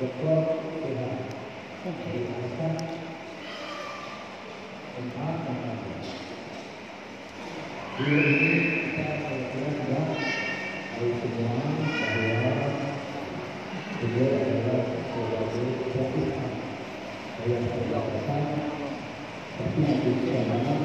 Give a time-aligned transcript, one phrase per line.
[0.00, 0.16] Dr.
[0.80, 1.12] Tuhan
[8.00, 8.48] ini
[8.80, 10.04] kita kira-kira sudah
[10.88, 11.52] tahu semua
[12.00, 12.52] bahwa
[14.00, 16.52] beliau adalah sebagai Tuhan
[17.44, 18.44] yang berbatasan
[19.60, 20.76] tapi nanti selama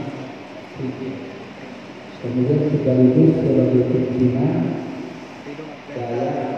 [2.20, 4.60] Kemudian sekaligus sebagai pimpinan
[5.88, 6.56] daya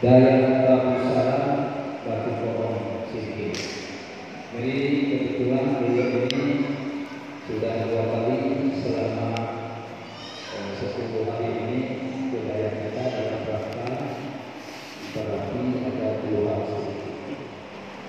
[0.00, 1.24] daya bangsa
[2.08, 3.52] batu korong sini.
[4.56, 4.76] Jadi
[5.12, 6.44] kebetulan beliau ini
[7.44, 8.36] sudah dua kali
[8.80, 9.28] selama
[10.56, 11.78] eh, sepuluh hari ini
[12.32, 13.88] budaya kita dalam rangka
[15.12, 16.54] berarti ada dua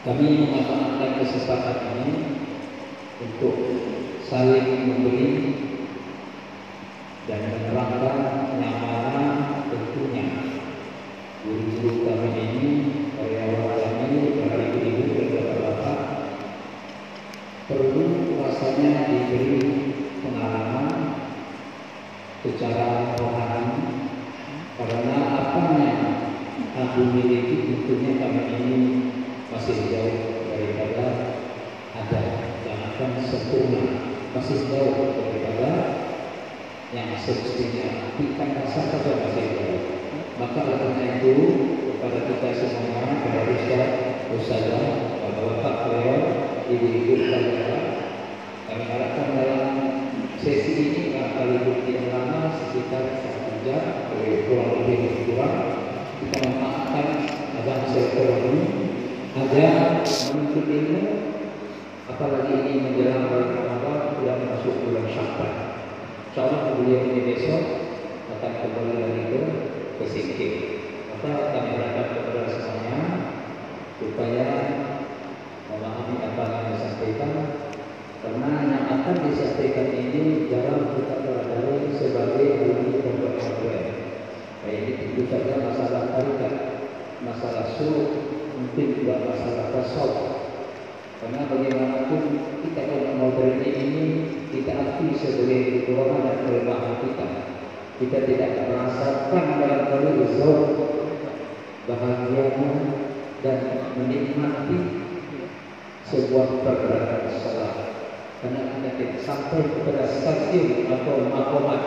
[0.02, 2.10] Kami memanfaatkan kesempatan ini
[3.20, 3.56] untuk
[4.32, 5.30] saling memberi
[7.28, 8.18] dan menerangkan
[8.64, 9.28] yang mana
[9.68, 10.51] tentunya
[11.42, 12.70] guru-guru kami ini
[13.18, 16.00] karyawan kami para ibu-ibu dan bapak-bapak
[17.66, 18.06] perlu
[18.38, 19.58] rasanya diberi
[20.22, 20.88] pengalaman
[22.46, 23.74] secara rohani.
[24.78, 26.02] Karena apa yang
[26.78, 28.80] aku miliki tentunya kami ini
[29.50, 31.38] masih jauh daripada
[31.98, 32.22] ada
[32.62, 34.14] jangankan sempurna.
[34.38, 35.70] Masih jauh daripada
[36.94, 40.01] yang semestinya kita rasa saja masih jauh
[40.42, 41.38] maka karena itu
[41.86, 43.90] kepada kita semua para ustaz,
[44.34, 46.24] ustazah, bapak-bapak karyawan,
[46.66, 47.86] ibu-ibu karyawan,
[48.66, 49.66] kami harapkan dalam
[50.42, 54.10] sesi ini barangkali bukti yang lama sekitar satu jam,
[54.50, 55.58] kurang lebih kurang
[56.26, 57.08] kita memanfaatkan
[57.62, 58.66] agar hasil kurang
[59.38, 59.68] ada
[60.02, 61.04] menuntut ilmu
[62.10, 65.54] apalagi ini menjelang bulan Ramadan sudah masuk bulan Syawal.
[66.34, 67.64] Insyaallah beliau ini besok
[68.34, 69.42] akan kembali lagi ke
[70.00, 70.54] pesisir.
[71.12, 73.00] Maka kami harapkan kepada semuanya
[74.00, 74.48] supaya
[75.70, 77.32] memahami apa yang disampaikan
[78.22, 83.86] karena yang akan disampaikan ini jarang kita pelajari sebagai ilmu pesantren.
[84.62, 86.54] Baik ini tentu saja masalah tarikat,
[87.26, 88.14] masalah suluk,
[88.62, 90.54] mungkin juga masalah tasawuf.
[91.18, 92.22] Karena bagaimanapun
[92.62, 94.06] kita kalau modern ini
[94.54, 97.51] kita akui sebagai kekurangan dan kelemahan kita.
[98.02, 100.54] Kita tidak merasakan barangkali rezeki
[101.86, 102.74] bahagianya
[103.46, 103.58] dan
[103.94, 104.80] menikmati
[106.10, 107.94] sebuah pergerakan salah.
[108.42, 111.84] Karena kita tidak sampai kepada stasiun atau makomat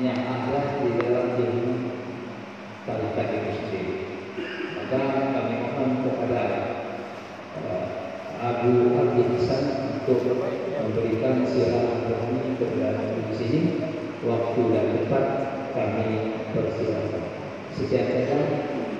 [0.00, 2.00] yang ada di dalam ilmu
[2.88, 3.96] tarikat itu sendiri.
[4.88, 5.00] Maka
[5.36, 6.42] kami mohon kepada
[7.60, 7.84] uh,
[8.40, 9.64] Abu Abdi Hasan
[10.08, 10.48] untuk
[10.80, 12.88] memberikan rohani kepada
[13.28, 13.60] di sini
[14.24, 15.24] waktu dan tempat
[15.76, 16.08] kami
[16.56, 17.24] persilakan.
[17.76, 18.38] Sekian saja.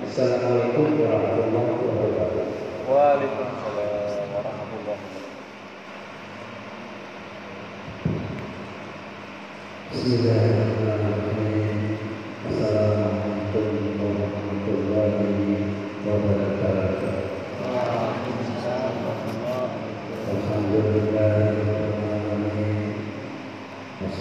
[0.05, 2.45] Assalamualaikum warahmatullahi wabarakatuh.
[2.85, 5.23] Waalaikumsalam warahmatullahi wabarakatuh.
[9.91, 11.04] Bismillahirrahmanirrahim.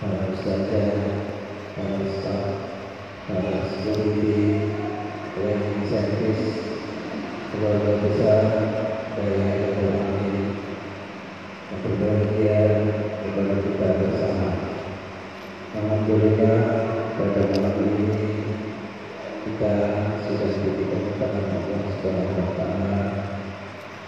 [0.00, 0.66] para ustaz,
[1.74, 2.54] para ustazah,
[3.28, 4.74] para para security,
[5.86, 6.46] service,
[7.52, 8.42] keluarga besar
[9.14, 10.50] yang
[11.82, 12.60] berbahagia
[13.22, 14.50] kepada kita bersama.
[17.14, 18.10] Pada malam ini
[19.46, 19.74] kita
[20.26, 20.50] sudah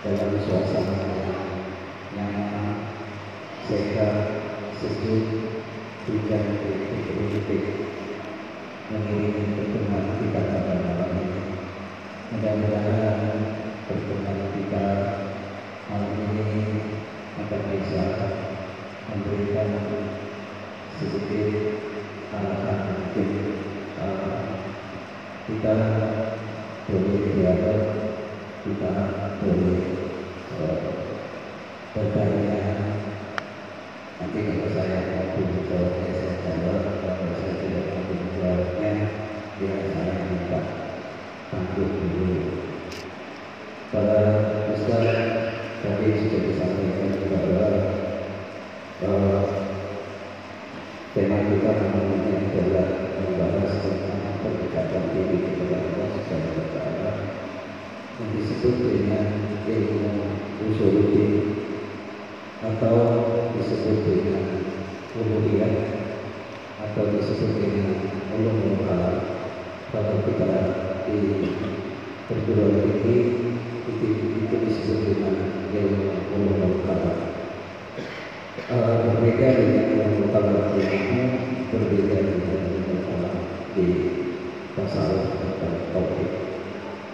[0.03, 0.99] dalam suasana
[2.15, 2.35] yang
[3.67, 4.15] sehat,
[4.79, 5.46] sejuk,
[6.07, 7.63] hujan detik-detik
[8.95, 11.43] mengiringi pertemuan kita pada malam ini.
[12.31, 13.19] Mudah-mudahan
[13.91, 14.87] pertemuan kita
[15.91, 16.63] malam ini
[17.43, 18.07] akan bisa
[19.11, 19.71] memberikan
[20.95, 21.51] sedikit
[22.31, 23.31] arahan mungkin
[23.99, 24.63] uh,
[25.51, 25.75] kita
[26.87, 27.83] boleh dialog,
[28.63, 28.95] kita
[29.43, 29.83] boleh
[30.55, 30.87] uh,
[31.99, 32.86] bertanya
[34.17, 38.99] Nanti kalau saya mau menjawabnya saya jawab, kalau saya tidak mau M,
[39.61, 40.61] dia saya minta
[41.53, 42.37] tanggung dulu.
[43.93, 44.21] Para
[44.73, 45.17] misalnya
[45.85, 47.69] tadi sudah disampaikan bahwa
[49.05, 49.45] eh,
[51.13, 52.89] tema kita malam adalah
[53.21, 57.11] membahas tentang pendekatan diri kepada Allah Subhanahu Wa Taala
[58.17, 59.27] yang disebut dengan
[59.69, 60.13] ilmu
[60.73, 61.56] usuluddin
[62.65, 62.97] atau
[63.53, 64.65] disebut dengan
[65.13, 65.73] kemudian
[66.81, 68.01] atau disebut dengan
[68.33, 69.17] ulumul kalam
[69.93, 70.53] pada kita
[71.05, 71.19] di
[72.27, 73.17] perguruan ini
[73.87, 74.09] itu,
[74.45, 75.37] itu disebut dengan
[75.73, 77.17] ilmu ulumul kalam
[78.73, 80.85] uh, berbeda dengan ulumul kalam di
[81.69, 83.37] berbeda dengan ulumul kalam
[83.77, 83.87] di
[84.73, 86.33] pasal tentang tauhid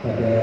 [0.02, 0.34] pada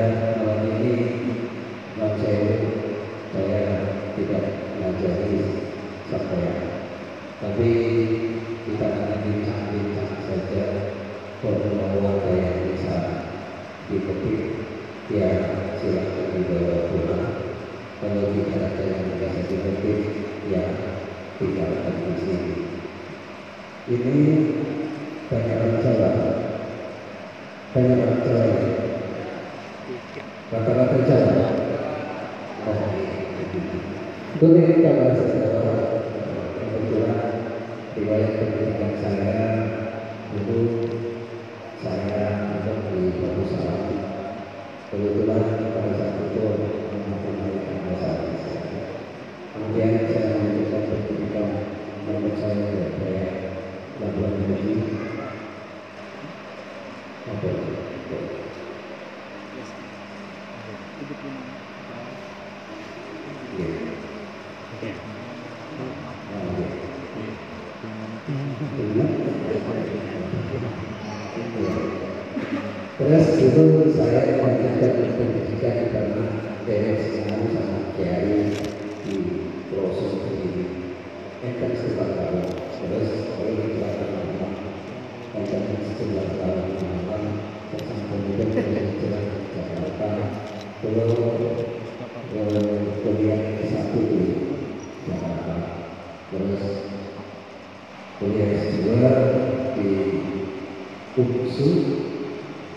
[101.18, 101.70] UNSU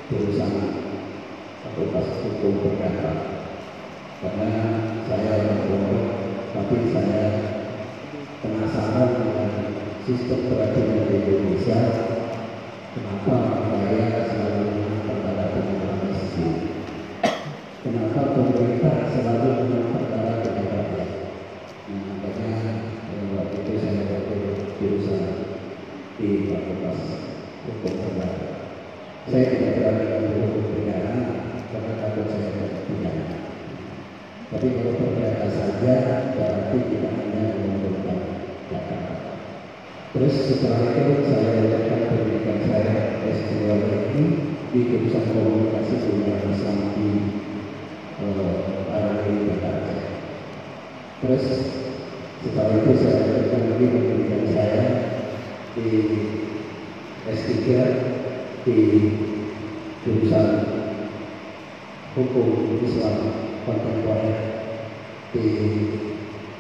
[0.09, 0.53] jurusan
[1.61, 3.13] fakultas hukum perdata
[4.25, 4.53] karena
[5.05, 5.69] saya orang
[6.57, 7.25] tapi saya
[8.41, 9.53] penasaran dengan
[10.09, 11.81] sistem peradilan di Indonesia
[12.97, 13.37] kenapa
[13.69, 14.65] saya selalu
[15.05, 16.47] perkara dengan amnesti
[17.85, 19.53] kenapa pemerintah selalu
[19.93, 21.11] perkara dengan rakyat
[21.85, 22.53] nah, makanya
[23.37, 25.23] waktu itu saya ambil jurusan
[26.17, 27.32] di fakultas
[27.63, 28.53] hukum perdata
[29.23, 31.15] saya tidak berani untuk hukum pidana
[31.71, 33.27] karena takut saya tidak pidana.
[34.51, 35.95] Tapi kalau perdata saja
[36.35, 38.19] berarti kita hanya mengumpulkan
[38.67, 38.99] data.
[40.11, 42.95] Terus setelah itu saya lanjutkan pendidikan saya
[43.31, 43.55] S2
[44.11, 44.25] ini
[44.75, 47.09] di jurusan komunikasi dunia Islam di
[48.91, 49.95] Arabi Jakarta.
[51.23, 51.45] Terus
[52.43, 54.85] setelah itu saya lanjutkan lagi pendidikan saya
[55.79, 55.89] di
[57.23, 57.55] S3
[58.67, 58.79] di
[60.03, 60.49] jurusan
[62.19, 63.19] hukum Islam
[63.63, 64.39] kontemporer
[65.31, 65.47] di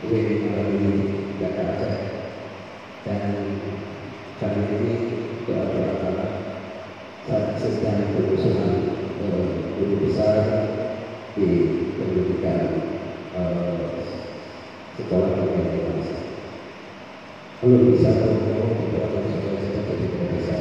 [0.07, 0.91] UIN Arabi
[1.43, 1.91] Jakarta
[3.03, 3.23] dan
[4.39, 4.95] kali ini
[5.51, 6.31] kebetulan
[7.27, 8.71] saat sedang berusaha
[9.83, 10.47] guru besar
[11.35, 11.49] di
[11.99, 12.87] pendidikan
[14.95, 16.32] sekolah pendidikan
[17.63, 20.57] belum bisa berumur untuk orang sekolah seperti Indonesia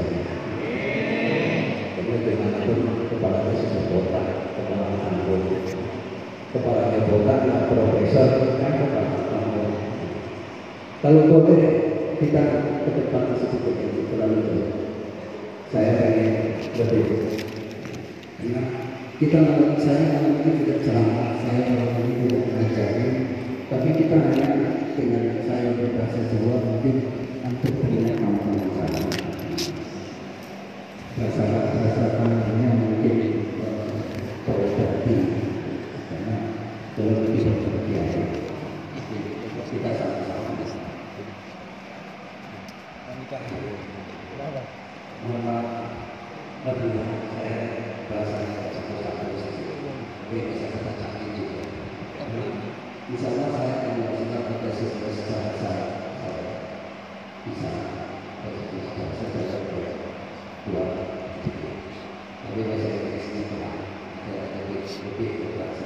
[1.97, 2.79] di mana pun
[3.09, 5.49] kepalanya sudah botak, kepala tanggung,
[6.53, 8.29] kepalanya botak, nah profesor
[8.61, 9.17] kan kepala.
[11.01, 11.65] Kalau boleh
[12.21, 12.43] kita
[12.85, 14.69] ke depan seperti itu terlalu jauh.
[15.73, 17.01] Saya pengen lebih
[18.37, 18.61] karena
[19.17, 19.39] kita
[19.81, 23.07] saya ini tidak ceramah, saya kalau ini tidak mengajari,
[23.73, 26.95] tapi kita hanya dengan saya berbahasa Jawa mungkin
[27.47, 29.01] untuk berikan kemampuan saya
[31.15, 31.43] bahasa
[31.75, 33.17] bahasa tangannya mungkin
[34.43, 35.15] terobati
[36.09, 36.35] karena
[36.97, 38.21] kalau lebih terbiasa
[39.71, 40.41] kita sama-sama
[45.21, 45.91] mohon maaf
[46.61, 46.93] lebih
[47.31, 47.57] saya
[48.11, 48.37] bahasa
[48.75, 49.25] satu-satu
[50.31, 51.63] ini bisa kita cari juga
[53.11, 55.85] di sana saya akan melakukan progresi secara saya
[57.43, 57.71] bisa
[59.19, 59.57] secara
[60.63, 60.85] dua
[62.41, 63.75] tapi bahasa Inggris ini pernah
[64.23, 65.85] ada lebih lebih berbahasa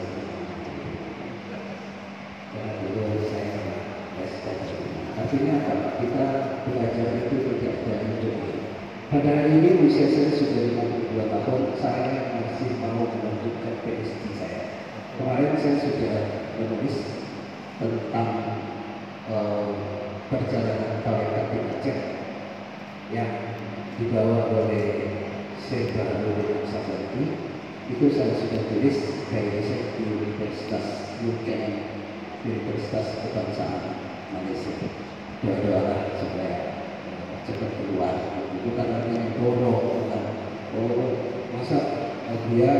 [2.51, 3.57] karena dulu saya
[4.21, 4.62] respect
[5.17, 6.25] artinya apa kita
[6.67, 8.45] belajar itu tidak dari dulu
[9.09, 10.62] pada hari ini usia saya sudah
[11.15, 14.62] 52 tahun saya masih mau melanjutkan PhD saya
[15.15, 16.15] kemarin saya sudah
[16.59, 16.95] menulis
[17.79, 18.31] tentang
[19.29, 19.71] uh,
[20.31, 21.97] perjalanan tarekat di Aceh
[23.13, 23.31] yang
[24.01, 25.13] dibawa oleh
[25.62, 27.25] Syekh Baharudin Sabari
[27.86, 28.97] itu saya sudah tulis
[29.29, 31.73] dari riset di Universitas UKM
[32.41, 33.95] Universitas Kebangsaan
[34.33, 34.73] Malaysia
[35.45, 36.57] doa-doalah supaya
[37.45, 38.15] cepat keluar
[38.57, 40.23] itu kan artinya borong bukan
[41.53, 41.79] masa
[42.27, 42.73] eh, dia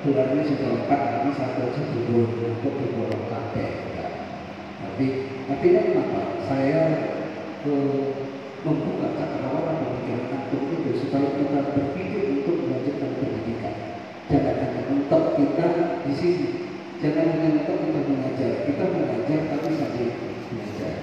[0.00, 4.08] bulannya sudah empat tapi satu aja belum untuk diborong kakek ya.
[4.80, 5.06] tapi
[5.52, 6.82] artinya kenapa saya
[7.68, 8.02] eh,
[8.60, 13.74] membuka cakrawala pemikiran antum itu supaya kita berpikir untuk melanjutkan pendidikan
[14.28, 15.68] jangan hanya mentok kita
[16.04, 16.48] di sini
[17.00, 20.08] jangan hanya mentok kita mengajar kita mengajar tapi sambil
[20.48, 20.94] belajar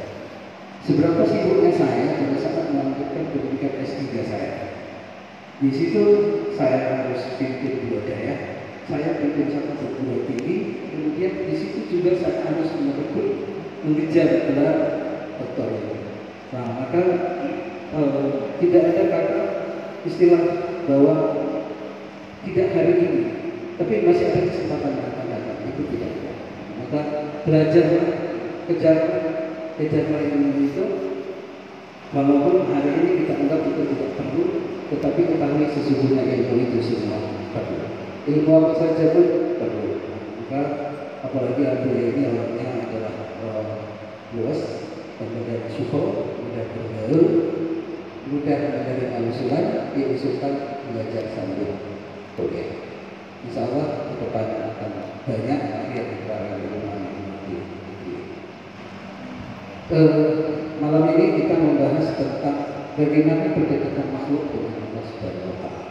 [0.86, 4.54] seberapa sibuknya saya pada saat melanjutkan pendidikan S3 saya
[5.68, 6.04] di situ
[6.56, 8.64] saya harus pimpin dua daya.
[8.88, 10.56] Saya pimpin satu perguruan tinggi.
[10.88, 13.28] Kemudian di situ juga saya harus merebut
[13.84, 14.78] mengejar gelar
[15.38, 15.70] doktor
[16.48, 17.04] nah maka
[17.92, 18.32] eh,
[18.64, 19.42] tidak ada kata
[20.08, 20.44] istilah
[20.88, 21.16] bahwa
[22.48, 23.24] tidak hari ini
[23.76, 25.58] tapi masih ada kesempatan yang akan datang.
[25.70, 26.32] Itu tidak ada.
[26.82, 27.00] Maka
[27.46, 27.88] belajar
[28.66, 28.98] kejar
[29.78, 30.06] kejar
[30.58, 30.86] itu.
[32.08, 34.44] Walaupun hari ini kita anggap itu tidak perlu
[34.88, 37.20] tetapi ketahui sesungguhnya ilmu itu semua.
[38.28, 39.26] Ilmu apa saja pun
[39.60, 39.92] perlu.
[40.44, 40.62] Maka
[41.28, 43.14] apalagi aku ini awalnya adalah
[43.44, 43.78] uh,
[44.38, 47.26] luas kemudian syukur kemudian bergaul
[48.28, 49.66] mudah menjadi alusulan
[49.96, 50.54] diusulkan
[50.92, 51.80] belajar sambil
[52.38, 52.70] kuliah
[53.48, 54.92] insya Allah ke depan akan
[55.26, 55.62] banyak
[55.96, 57.56] yang para ilmuwan nanti
[59.88, 60.12] Eh,
[60.84, 65.86] malam ini kita membahas tentang bagaimana pendekatan makhluk dengan Allah Subhanahu wa Ta'ala.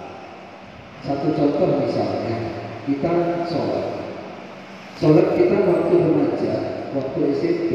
[1.06, 2.36] Satu contoh misalnya,
[2.82, 3.12] kita
[3.46, 3.86] sholat.
[4.98, 6.54] Sholat kita waktu remaja,
[6.98, 7.70] waktu SMP,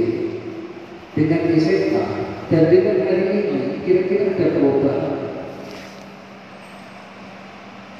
[1.15, 2.05] dengan SMA,
[2.51, 5.15] dan dengan hari ini, kira-kira ada perubahan.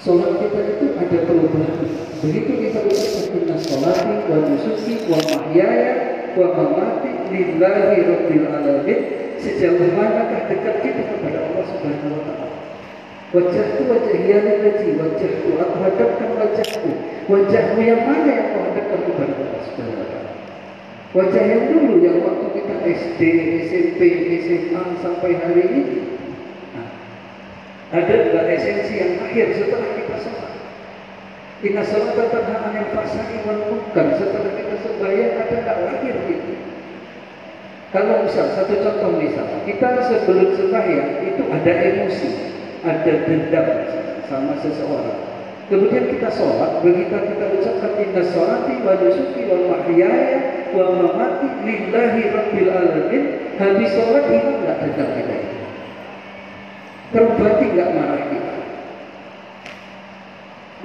[0.04, 1.80] Sholat kita itu ada perubahan.
[2.22, 5.94] Begitu kita ucapkan inna sholati wa nusuki wa mahyaya
[6.36, 9.02] wa mamati lillahi rabbil alamin
[9.42, 12.50] sejauh manakah dekat kita kepada Allah Subhanahu wa taala.
[13.32, 16.92] Wajahku wajah yang lagi wajahku aku hadapkan wajahku.
[17.26, 20.32] Wajahmu yang mana yang kau hadapkan kepada Allah Subhanahu wa taala.
[21.12, 23.22] Wajah yang dulu yang waktu kita SD,
[23.68, 24.00] SMP,
[24.46, 26.00] SMA sampai hari ini
[26.78, 26.88] nah,
[27.92, 30.54] ada dua esensi yang akhir setelah kita sholat.
[31.66, 34.08] Inna sholat tanha anil fasai wal munkar.
[34.22, 36.61] Setelah kita sembahyang ada tak lahir itu.
[37.92, 42.30] Kalau misal satu contoh misal kita sebelum sembahyang itu ada emosi,
[42.88, 43.68] ada dendam
[44.32, 45.20] sama seseorang.
[45.68, 50.40] Kemudian kita sholat, begitu kita ucapkan inna sholati wa nusuki wa mahyaya
[50.72, 53.24] wa mamati lillahi rabbil alamin.
[53.60, 55.58] Habis sholat hilang nggak dendam kita itu?
[57.12, 58.56] Terbati nggak marah kita?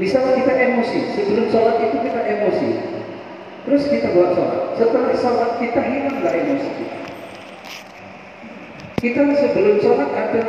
[0.02, 2.70] Misalnya kita emosi, sebelum sholat itu kita emosi,
[3.62, 4.65] terus kita buat sholat.
[4.76, 6.98] Setelah sholat kita hilang nggak emosi kita?
[9.00, 10.42] Kita sebelum sholat ada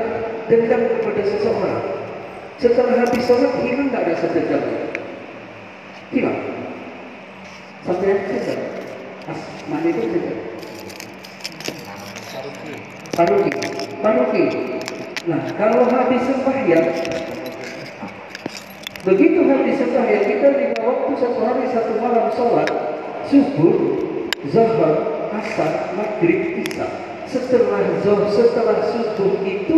[0.51, 1.83] dendam kepada seseorang.
[2.59, 4.63] Setelah habis sholat hilang nggak rasa dendam?
[6.11, 6.39] Hilang.
[7.87, 8.55] Sampai yang saja.
[9.31, 9.41] Mas,
[9.71, 10.33] mana itu saja?
[13.15, 13.51] Paruki.
[14.03, 14.43] Paruki.
[15.27, 16.87] Nah, kalau habis sembahyang,
[19.07, 22.69] begitu habis sembahyang kita lima waktu satu hari satu malam sholat
[23.27, 23.75] subuh,
[24.51, 26.87] zuhur, asar, maghrib, isya.
[27.27, 29.77] Setelah zuhur, setelah subuh itu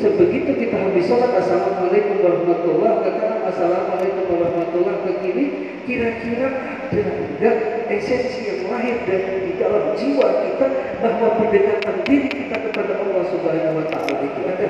[0.00, 6.48] sebegitu kita habis sholat assalamualaikum warahmatullah katakan assalamualaikum warahmatullah begini kira-kira
[6.88, 7.56] ada enggak
[7.92, 10.66] esensi yang lahir dari di dalam jiwa kita
[11.04, 14.68] bahwa pendekatan diri kita kepada Allah Subhanahu Wa Taala itu ada?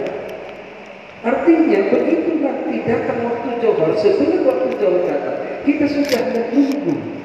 [1.21, 7.20] Artinya begitu nanti datang waktu johor sebelum waktu johor datang kita sudah menunggu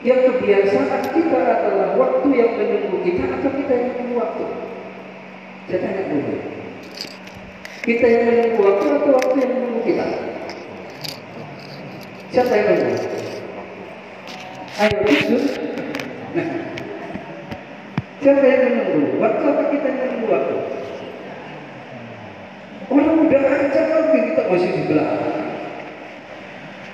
[0.00, 4.44] yang kebiasaan kita adalah waktu yang menunggu kita atau kita yang menunggu waktu
[5.68, 6.60] saya tanya dulu
[7.80, 10.04] kita yang menunggu waktu atau waktu yang menunggu kita?
[12.32, 13.08] Siapa yang menunggu?
[14.80, 15.42] Ayo jujur.
[16.36, 16.48] Nah,
[18.20, 19.16] siapa yang menunggu?
[19.20, 20.56] Waktu apa kita yang menunggu waktu?
[22.90, 25.36] Orang udah aja tapi kita masih di belakang.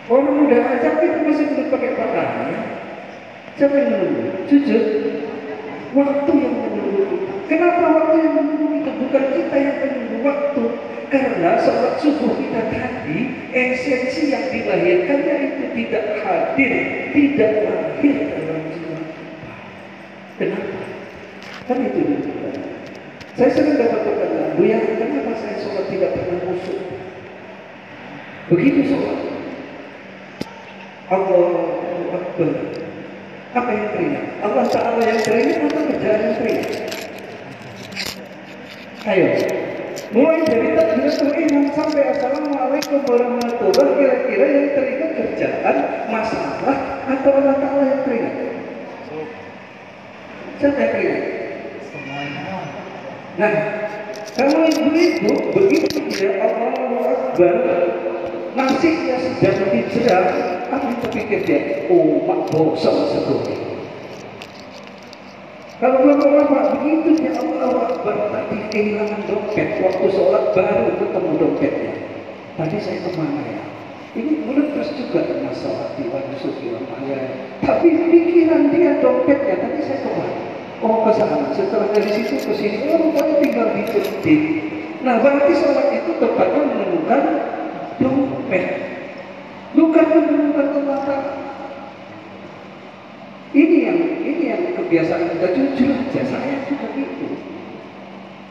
[0.06, 2.75] Orang udah aja kita masih belum pakai pakaian.
[3.56, 4.44] Siapa yang menunggu?
[4.52, 4.84] Jujur.
[5.96, 7.04] Waktu yang menunggu.
[7.48, 8.90] Kenapa waktu yang menunggu kita?
[9.00, 10.62] Bukan kita yang menunggu waktu.
[11.06, 13.18] Karena sholat subuh kita tadi,
[13.54, 16.72] esensi yang dilahirkannya itu tidak hadir,
[17.14, 18.98] tidak lahir dalam jiwa.
[20.36, 20.80] Kenapa?
[21.70, 22.50] Kan itu juga.
[23.38, 26.80] Saya sering dapat pertanyaan, Bu ya, kenapa saya sholat tidak pernah khusyuk?
[28.52, 29.18] Begitu sholat.
[31.06, 32.85] Allahu Akbar.
[33.56, 34.24] Apa yang teringat?
[34.44, 36.70] Allah Ta'ala yang teringat atau kerjaan yang teringat?
[39.06, 39.26] Ayo,
[40.14, 45.76] Mulai dari takbiratul ihram sampai assalamualaikum warahmatullahi kira-kira yang teringat kerjaan,
[46.12, 46.76] masalah
[47.10, 48.34] atau Allah Taala yang teringat.
[50.60, 51.24] Siapa yang teringat?
[53.36, 53.52] Nah,
[54.36, 57.56] kalau ibu itu begitu dia Allahu Akbar
[58.56, 60.26] nasinya sedang dijerat,
[60.72, 61.60] apa itu pikir dia?
[61.92, 63.76] Oh, mak bosan sebetulnya.
[65.76, 71.92] Kalau bapak-bapak begitu dia Allah Akbar tadi kehilangan dompet waktu sholat baru ketemu dompetnya.
[72.56, 73.60] Tadi saya ke mana ya?
[74.16, 76.72] Ini mulut terus juga masalah Waduh di
[77.12, 77.18] ya.
[77.60, 80.40] Tapi pikiran dia dompetnya tadi saya ke mana?
[80.80, 81.44] Oh ke sana.
[81.52, 84.36] Setelah dari situ ke sini, oh rupanya tinggal di.
[85.04, 87.22] Nah berarti sholat itu tepatnya menemukan
[88.00, 88.66] dompet.
[89.76, 91.36] Bukan menemukan Allah
[93.56, 97.24] ini yang ini yang kebiasaan kita jujur aja saya juga gitu.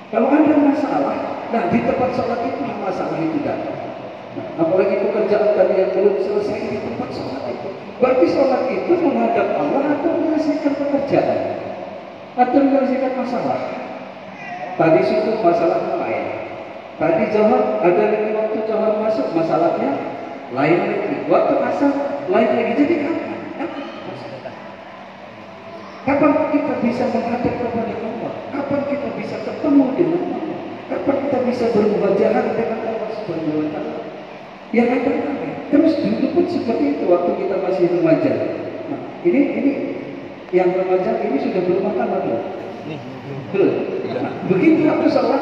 [0.10, 3.78] Kalau ada masalah, nah di tempat sholat itu masalah itu datang.
[4.34, 7.70] Nah, apalagi pekerjaan tadi yang belum selesai di tempat sholat itu.
[8.02, 11.40] Berarti sholat itu menghadap Allah atau menyelesaikan pekerjaan
[12.42, 13.62] atau menyelesaikan masalah.
[14.76, 16.26] Tadi situ masalahnya lain.
[16.96, 18.32] Tadi jawab ada lagi
[18.68, 19.92] jawab masuk masalahnya
[20.54, 21.16] lain lagi.
[21.26, 21.92] Waktu asal
[22.30, 22.72] lain lagi.
[22.78, 23.40] Jadi kapan?
[26.06, 28.34] Kapan kita bisa menghadap kepada Allah?
[28.54, 30.60] Kapan kita bisa ketemu dengan Allah?
[30.86, 33.98] Kapan kita bisa bermujahadah dengan Allah Subhanahu wa taala?
[34.70, 35.14] Yang ada.
[35.74, 38.34] Terus dulu pun seperti itu waktu kita masih remaja.
[38.86, 39.72] Nah, ini ini
[40.54, 42.44] yang remaja ini sudah berumah tangga belum?
[43.50, 43.74] Belum.
[44.14, 45.42] Nah, begitu waktu sholat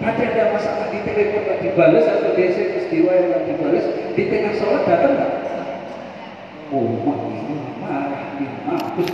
[0.00, 3.84] ada ada masalah di telepon nggak dibalas atau di SMS di WA nggak dibalas
[4.16, 5.32] di tengah sholat datang nggak?
[6.70, 9.08] Oh, mak ini marah, ini mampus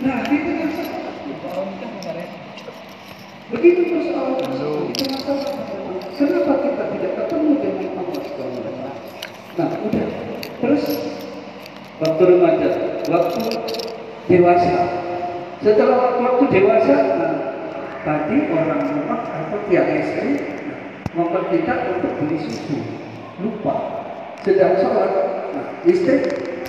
[0.00, 0.70] Nah, di tengah
[3.54, 4.50] Begitu persoalan
[4.90, 5.52] itu masalah.
[6.16, 8.72] Kenapa kita tidak ketemu dengan Allah Subhanahu
[9.54, 10.06] Nah, udah.
[10.58, 10.84] Terus
[12.02, 12.68] waktu remaja,
[13.06, 13.42] waktu
[14.26, 14.76] dewasa.
[15.62, 17.33] Setelah waktu dewasa, nah,
[18.04, 20.30] tadi orang rumah atau pihak istri
[21.16, 22.78] memperintah untuk beli susu.
[23.40, 24.04] Lupa.
[24.44, 25.10] Sedang sholat,
[25.56, 26.20] nah, istri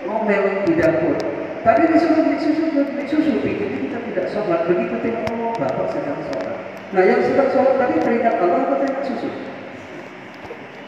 [0.08, 1.20] ngomel di dapur
[1.60, 4.64] Tadi disuruh beli susu, beli susu, pikir kita tidak sholat.
[4.70, 6.58] Begitu tengok Allah, bapak sedang sholat.
[6.96, 9.30] Nah yang sedang sholat tadi teringat Allah atau teringat susu?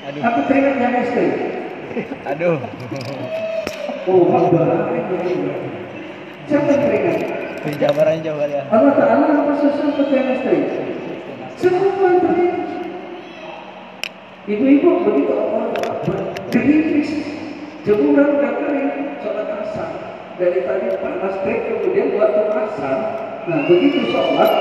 [0.08, 0.22] Aduh.
[0.22, 1.28] Aku teringat yang istri.
[2.30, 2.62] Aduh.
[4.08, 4.96] Oh, Allah.
[6.48, 8.64] Siapa yang Penjabarannya jauh kali ya.
[8.70, 10.58] Allah Ta'ala atau yang istri?
[11.58, 12.70] Semua teringat.
[14.48, 15.66] Ibu-ibu begitu Allah
[16.54, 17.10] gerimis,
[17.84, 19.90] jemuran udah kering, sholat asar
[20.38, 22.98] dari tadi panas teh kemudian waktu asar
[23.50, 24.52] nah begitu sholat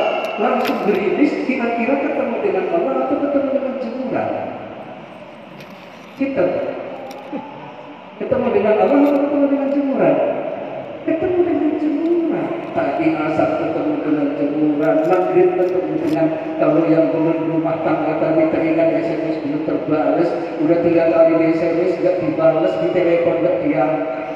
[0.41, 4.29] langsung gerimis kira-kira ketemu dengan Allah atau ketemu dengan jemuran
[6.17, 6.45] kita
[8.17, 10.17] ketemu dengan Allah atau ketemu dengan jemuran
[11.05, 16.27] ketemu dengan jemuran tadi asar ketemu dengan jemuran maghrib ketemu dengan
[16.61, 20.29] kalau yang belum rumah tangga tadi teringat SMS belum terbalas
[20.61, 24.27] udah tiga kali di SMS nggak dibalas di telepon nggak diangkat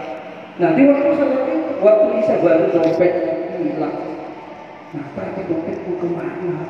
[0.61, 3.33] Nah di waktu sholat itu, waktu Isa baru dompetnya
[3.65, 3.97] hilang.
[4.93, 6.69] Nah tadi dompetku ke mana?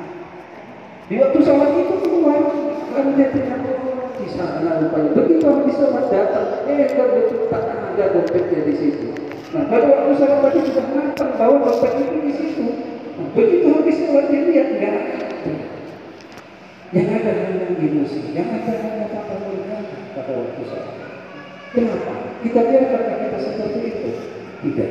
[1.11, 2.39] Di waktu sholat itu keluar,
[2.95, 3.59] lalu dia tidak
[4.15, 5.11] di sana rupanya.
[5.11, 9.30] Begitu habis sholat datang, eh betul tak ada dompetnya di situ.
[9.51, 12.67] Nah pada waktu sholat tadi sudah matang bahwa dompet itu di situ.
[13.19, 15.19] Nah, begitu habis sholat dia lihat nggak ada.
[16.95, 19.79] Yang ada hanya emosi, yang ada hanya kata murka
[20.15, 20.97] pada waktu sholat.
[21.75, 22.15] Kenapa?
[22.47, 24.11] Kita biarkan kita seperti itu?
[24.63, 24.91] Tidak.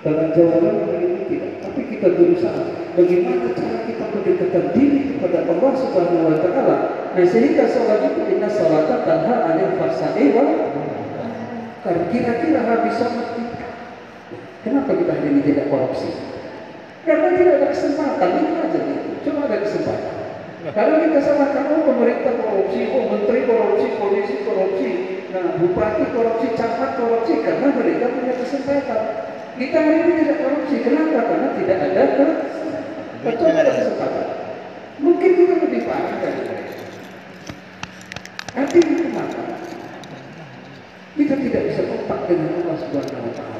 [0.00, 1.52] Dalam jawaban ini tidak.
[1.60, 2.62] Tapi kita berusaha
[2.96, 6.76] bagaimana cara kita mendekatkan diri kepada Allah Subhanahu wa taala.
[7.12, 10.52] Nah, sehingga sholat itu inna salata tanha anil wal
[11.84, 13.47] karena kira-kira habis sholat.
[14.68, 16.12] Kenapa kita hari ini tidak korupsi?
[17.08, 19.10] Karena tidak ada kesempatan, itu aja gitu.
[19.24, 20.14] Cuma ada kesempatan.
[20.76, 24.90] Kalau kita salahkan, oh pemerintah korupsi, oh menteri korupsi, polisi korupsi,
[25.32, 29.00] nah bupati korupsi, camat korupsi, karena mereka punya kesempatan.
[29.56, 31.18] Kita hari ini tidak korupsi, kenapa?
[31.24, 32.02] Karena tidak ada
[33.72, 34.26] kesempatan.
[35.00, 36.76] Mungkin kita lebih parah dari mereka.
[38.52, 39.42] Artinya kenapa?
[41.16, 43.57] Kita tidak bisa kompak dengan Allah Subhanahu wa taala.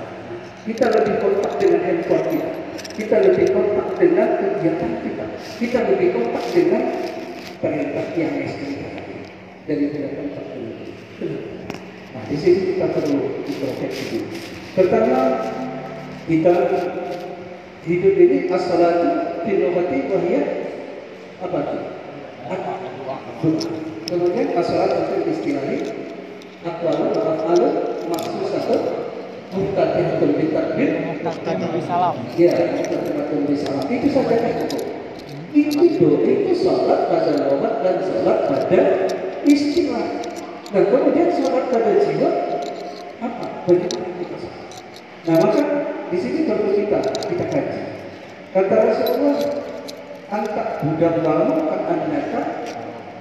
[0.68, 2.50] Kita lebih kompak dengan handphone kita.
[2.92, 5.24] Kita lebih kompak dengan kegiatan kita.
[5.56, 6.82] Kita lebih kompak dengan
[7.56, 8.84] perintah yang ekstrim
[9.64, 10.76] dari tidak kompak dengan
[12.08, 14.22] Nah, di sini kita perlu introspeksi
[14.72, 15.44] Pertama,
[16.30, 16.54] kita
[17.84, 20.42] hidup ini as-salatu fi wahya
[21.42, 21.78] apa itu?
[24.08, 25.78] Kemudian masalah untuk istilahi
[26.64, 27.68] Aqwalu wa af'alu
[28.08, 29.07] maksusatu
[29.48, 30.90] Muhtadihatun bitakbir
[31.24, 32.14] Tadi salam.
[32.36, 34.82] Ya, muhtadihatun bisalam Itu saja kan cukup
[35.56, 38.80] Itu doa, itu sholat pada lawat dan sholat pada
[39.48, 40.06] istilah
[40.68, 42.30] Dan kemudian sholat pada jiwa
[43.24, 43.46] Apa?
[43.64, 44.66] Bagaimana kita sholat?
[45.28, 45.62] Nah maka
[46.08, 47.80] di sini perlu kita kita kaji.
[48.48, 49.36] Kata Rasulullah,
[50.32, 52.42] antak budak malu akan mereka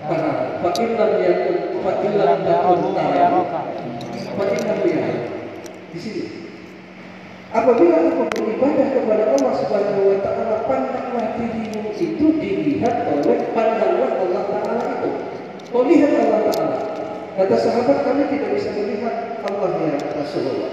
[0.08, 0.32] para
[0.64, 3.28] fakilam yakun fakilam yakun tara
[4.40, 5.04] fakilam ya
[5.98, 6.24] di sini.
[7.50, 14.44] Apabila engkau beribadah kepada Allah Subhanahu wa taala, pandanglah dirimu itu dilihat oleh pandanglah Allah
[14.46, 15.10] taala itu.
[15.74, 16.78] Kau lihat Allah taala.
[17.34, 20.72] Kata sahabat kami tidak bisa melihat Allah ya Rasulullah.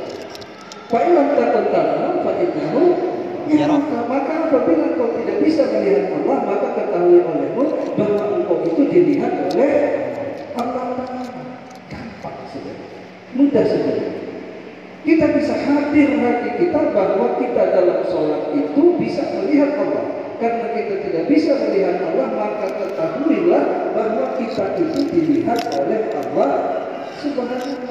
[0.93, 2.83] Fa'ilam takun ta'lam fa'innahu
[3.49, 3.99] yaraka.
[4.05, 7.65] Maka apabila kau tidak bisa melihat Allah, maka ketahui olehmu
[7.97, 9.75] bahwa engkau itu dilihat oleh
[10.59, 11.23] Allah Ta'ala.
[11.89, 12.75] Gampang saja.
[13.33, 14.24] Mudah saja.
[15.05, 20.17] Kita bisa hadir hati kita bahwa kita dalam sholat itu bisa melihat Allah.
[20.41, 26.53] Karena kita tidak bisa melihat Allah, maka ketahuilah bahwa kita itu dilihat oleh Allah
[27.21, 27.85] Subhanahu.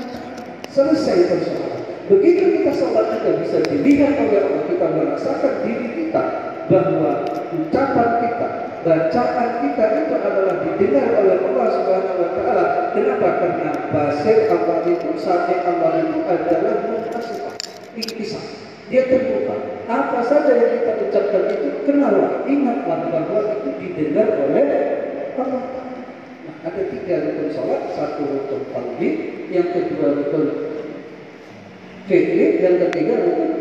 [0.73, 1.81] Selesai persoalan.
[2.09, 6.23] Begitu kita sholat kita bisa dilihat oleh Allah, kita merasakan diri kita
[6.65, 8.42] bahwa ucapan kita,
[8.83, 12.65] bacaan kita itu adalah didengar oleh Allah Subhanahu wa taala.
[12.91, 13.27] Kenapa?
[13.39, 17.55] Karena basir Allah itu, sami Allah itu adalah muhasibah,
[17.95, 18.43] iktisab.
[18.91, 19.55] Dia terbuka.
[19.87, 24.65] Apa saja yang kita ucapkan itu kenal, ingatlah bahwa itu didengar oleh
[25.39, 25.63] Allah.
[26.43, 29.09] Nah, ada tiga rukun sholat, satu rukun qalbi,
[29.47, 30.45] yang kedua rukun
[32.05, 33.51] fi'li, yang ketiga rukun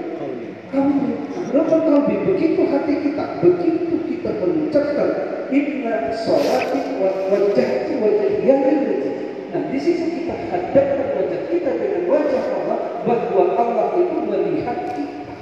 [0.70, 1.31] kalbi.
[1.52, 5.08] Rukun kalbi begitu hati kita, begitu kita mengucapkan
[5.52, 8.60] inna sholati wa wajahti wajahiyah
[9.52, 15.34] Nah, di situ kita hadapkan wajah kita dengan wajah Allah bahwa Allah itu melihat kita.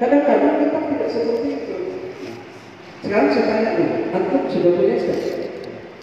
[0.00, 1.76] Kadang-kadang kita tidak seperti itu.
[3.04, 5.20] Sekarang saya tanya dulu, antum sudah punya istri?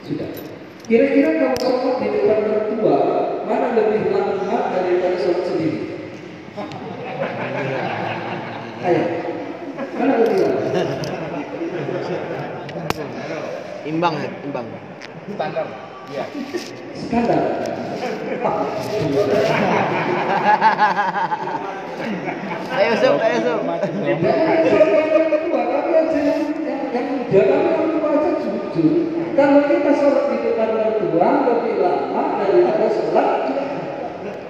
[0.05, 0.29] Sudah.
[0.85, 2.97] Kira-kira kalau sholat di depan mertua,
[3.49, 5.81] mana lebih lama daripada sholat sendiri?
[8.79, 9.01] Ayo,
[9.99, 10.13] mana?
[13.83, 14.65] Imbang ya, imbang.
[15.35, 15.67] Standar.
[16.09, 16.23] Iya.
[16.95, 17.41] Skandal.
[18.39, 18.63] Ah,
[22.79, 23.59] Ayo Sob, ayo Sob.
[29.39, 33.38] Kalau kita sholat di depan mertua lebih lama daripada sholat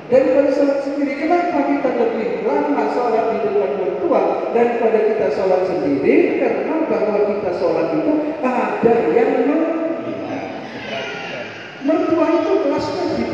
[0.10, 1.13] daripada sholat sendiri.
[1.22, 6.41] Kenapa kita lebih lama sholat di depan mertua daripada kita sholat sendiri?
[6.41, 9.32] Karena bahwa kita sholat itu ada yang
[11.86, 13.26] mertua itu kelasnya di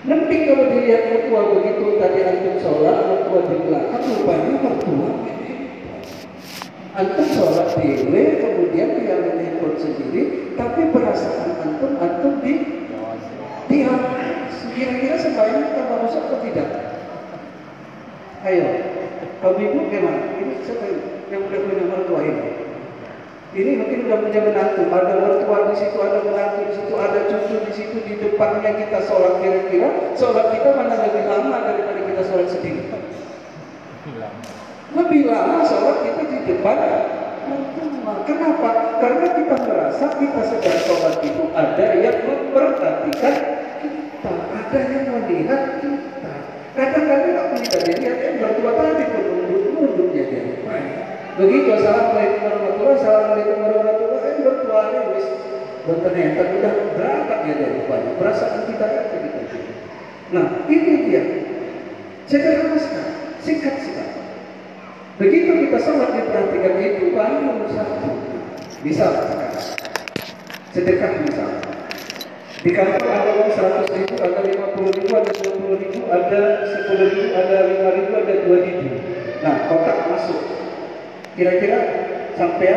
[0.00, 5.10] Nanti kalau dilihat mertua begitu tadi antum sholat, mertua di belakang, rupanya mertua
[6.90, 10.22] Antum sholat dewe, kemudian dia handphone sendiri,
[10.58, 12.79] tapi perasaan antum, antum di
[13.70, 14.02] diam.
[14.74, 16.68] Kira-kira sembahyang kita bagus atau tidak?
[18.40, 18.66] Ayo,
[19.44, 20.20] kamu ibu gimana?
[20.40, 20.54] Ini
[21.28, 22.46] yang udah punya mertua ini?
[23.50, 27.56] Ini mungkin udah punya menantu, ada mertua di situ, ada menantu di situ, ada cucu
[27.66, 32.46] di situ, di depannya kita sholat kira-kira, sholat kita mana lebih lama daripada kita sholat
[32.48, 32.82] sendiri?
[34.96, 36.76] Lebih lama sholat kita di depan
[37.50, 38.14] mertua.
[38.24, 38.70] Kenapa?
[39.02, 43.34] Karena kita merasa kita sedang sholat itu ada yang memperhatikan
[44.20, 46.34] kita, ada yang melihat kita.
[46.76, 50.42] Kadang-kadang aku tidak dilihat, eh mertua tadi penunduk-nunduknya dia.
[51.40, 55.26] Begitu, Assalamualaikum warahmatullahi Assalamualaikum warahmatullahi Eh, bertuanya wis
[55.88, 59.40] Ternyata udah berangkat ya dari rupanya Perasaan kita ada kita
[60.30, 61.22] Nah, ini dia.
[62.28, 64.20] Sederhana sekali, singkat sekali.
[65.16, 68.10] Begitu kita sholat diperhatikan itu baru satu.
[68.84, 69.10] Misal
[70.70, 71.69] Sedekah misal
[72.60, 77.22] di kantor ada uang 100 ribu, ada 50 ribu, ada 20 ribu, ada 10 ribu,
[77.32, 78.88] ada 5 ribu, ada 2 ribu.
[79.40, 80.40] Nah, kotak masuk.
[81.40, 81.78] Kira-kira
[82.36, 82.68] sampai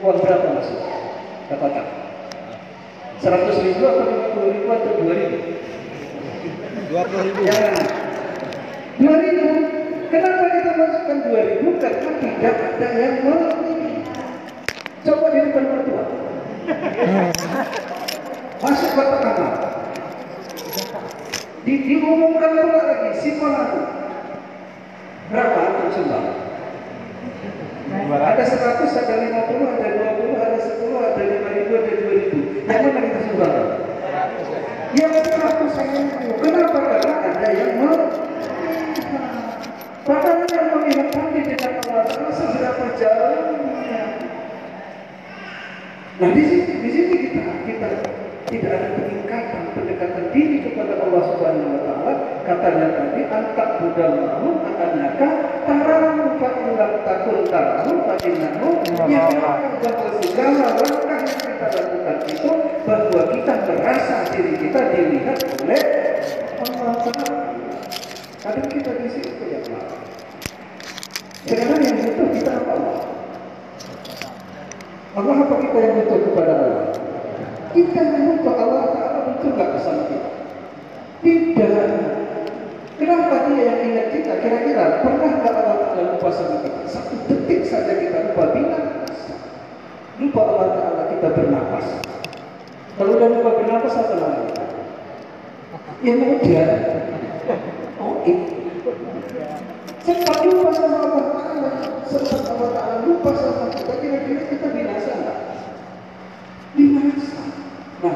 [0.00, 0.80] uang berapa masuk
[1.44, 1.86] ke kotak?
[3.20, 5.36] 100 ribu atau 50 ribu atau 2 ribu?
[6.88, 7.40] 20 ribu.
[7.44, 7.86] Jangan.
[8.96, 9.48] 2 ribu.
[10.08, 11.68] Kenapa kita masukkan 2 ribu?
[11.84, 13.44] Karena tidak ada yang mau.
[15.04, 16.02] Coba di depan mertua.
[18.62, 19.02] masuk ke
[21.66, 23.50] di, diumumkan pula lagi si itu
[25.26, 25.60] berapa?
[25.66, 26.22] Untuk sembah
[28.06, 33.20] ada 100, ada 50, ada 20, ada 10, ada 5000, ada 2000 yang mana kita
[33.26, 33.50] sembah
[34.96, 36.78] yang seratus saya itu kenapa?
[36.80, 37.98] karena ada yang mau
[40.06, 44.02] Padahal yang kami tidak Allah seberapa jauhnya.
[46.22, 47.88] Nah di sini, di sini kita kita
[48.46, 52.12] tidak ada peningkatan pendekatan diri kepada Allah Subhanahu wa taala.
[52.46, 55.28] Katanya tadi antak budal mahu anaka
[55.66, 58.70] taramu fa ilam takun taramu fa innahu
[59.10, 59.26] ya
[59.82, 62.50] bahwa segala langkah yang kita lakukan itu
[62.86, 65.82] bahwa kita merasa diri kita dilihat oleh
[66.62, 67.30] Allah Taala.
[68.46, 69.58] Kadang kita di situ ya
[71.46, 72.72] sekarang yang butuh kita apa
[75.14, 76.85] Allah apa kita yang butuh kepada Allah?
[77.76, 80.30] Kita butuh Allah Taala butuh nggak bersama kita?
[81.20, 81.88] Tidak.
[82.96, 84.32] Kenapa dia yang ingat kita?
[84.40, 86.80] Kira-kira pernah nggak Allah Taala lupa sama kita?
[86.88, 88.80] Satu detik saja kita lupa bina.
[90.16, 91.86] Lupa Allah Taala kita bernapas.
[92.96, 94.64] Kalau udah lupa bernapas apa namanya?
[96.00, 96.68] Ya mudah.
[98.00, 98.56] Oh itu.
[100.00, 101.70] Sempat lupa sama Allah Taala,
[102.08, 103.92] sempat Allah Taala lupa sama kita.
[104.00, 104.66] Kira-kira kita?
[104.72, 105.12] Binasa.
[107.96, 108.12] Nah,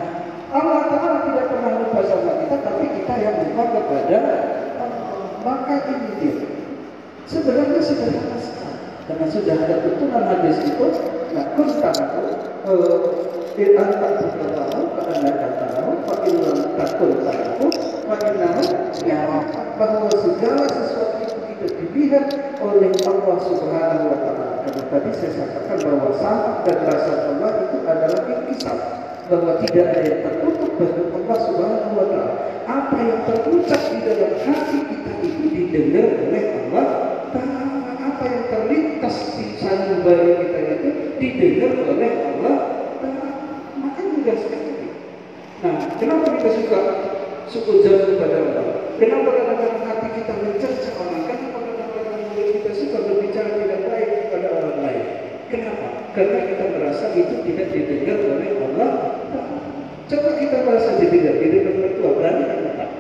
[0.52, 4.20] Allah Taala tidak pernah lupa sama kita, tapi kita yang lupa kepada
[4.76, 5.40] Allah.
[5.40, 6.36] Maka ini dia.
[7.24, 8.76] Sebenarnya sederhana sekali.
[9.08, 10.86] Karena sudah ada tuntunan hadis itu,
[11.30, 12.22] nah kunta aku,
[12.66, 17.66] eh, antak tahu, anda kata tahu, fakilan takut tahu,
[18.10, 18.56] fakilan
[19.06, 19.20] ya
[19.78, 22.26] bahwa segala sesuatu itu tidak dilihat
[22.60, 24.46] oleh Allah Subhanahu Wa Taala.
[24.60, 28.78] Karena tadi saya katakan bahwa sama dan rasa Allah itu adalah ikhtisab
[29.30, 32.34] bahwa tidak ada yang tertutup bagi Allah Subhanahu Wa Taala.
[32.70, 36.44] Apa yang terucap di dalam hati kita itu didengar oleh
[45.60, 46.80] Nah, kenapa kita suka
[47.52, 48.96] sukujud kepada Allah?
[48.96, 51.28] Kenapa kadang-kadang hati kita mencerca orang?
[51.28, 55.04] Kenapa kadang-kadang kita suka berbicara tidak baik kepada orang lain?
[55.52, 55.86] Kenapa?
[56.16, 58.92] Karena kita merasa itu tidak didengar oleh Allah.
[60.08, 62.90] Coba kita merasa didengar, didengar oleh Tuhan, berani tak?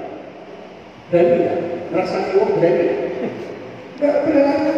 [1.08, 1.58] Berani tak?
[1.96, 2.86] Merasa Allah berani?
[3.96, 4.74] Tidak berani.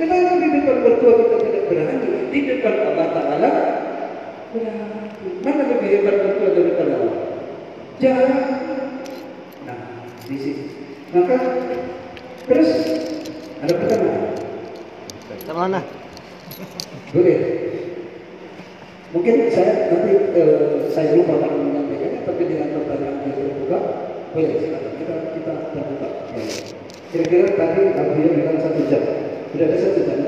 [0.00, 2.08] Kenapa di depan mertua kita tidak berani?
[2.32, 3.52] Di depan Allah Ta'ala.
[5.44, 7.16] Mana lebih hebat mertua daripada Allah?
[8.00, 8.44] Jangan.
[9.68, 9.80] Nah,
[10.24, 10.64] di sini.
[11.12, 11.36] Maka
[12.48, 12.70] terus
[13.60, 14.24] ada pertanyaan.
[15.52, 15.80] Mana?
[17.12, 17.38] Boleh.
[19.08, 23.78] Mungkin saya nanti eh, saya lupa kalau menyampaikannya, tapi dengan pertanyaan yang terbuka,
[24.36, 26.08] boleh silakan kita kita terbuka.
[27.08, 29.02] Kira-kira tadi Abuya bilang satu jam,
[29.48, 30.27] sudah ada satu jam?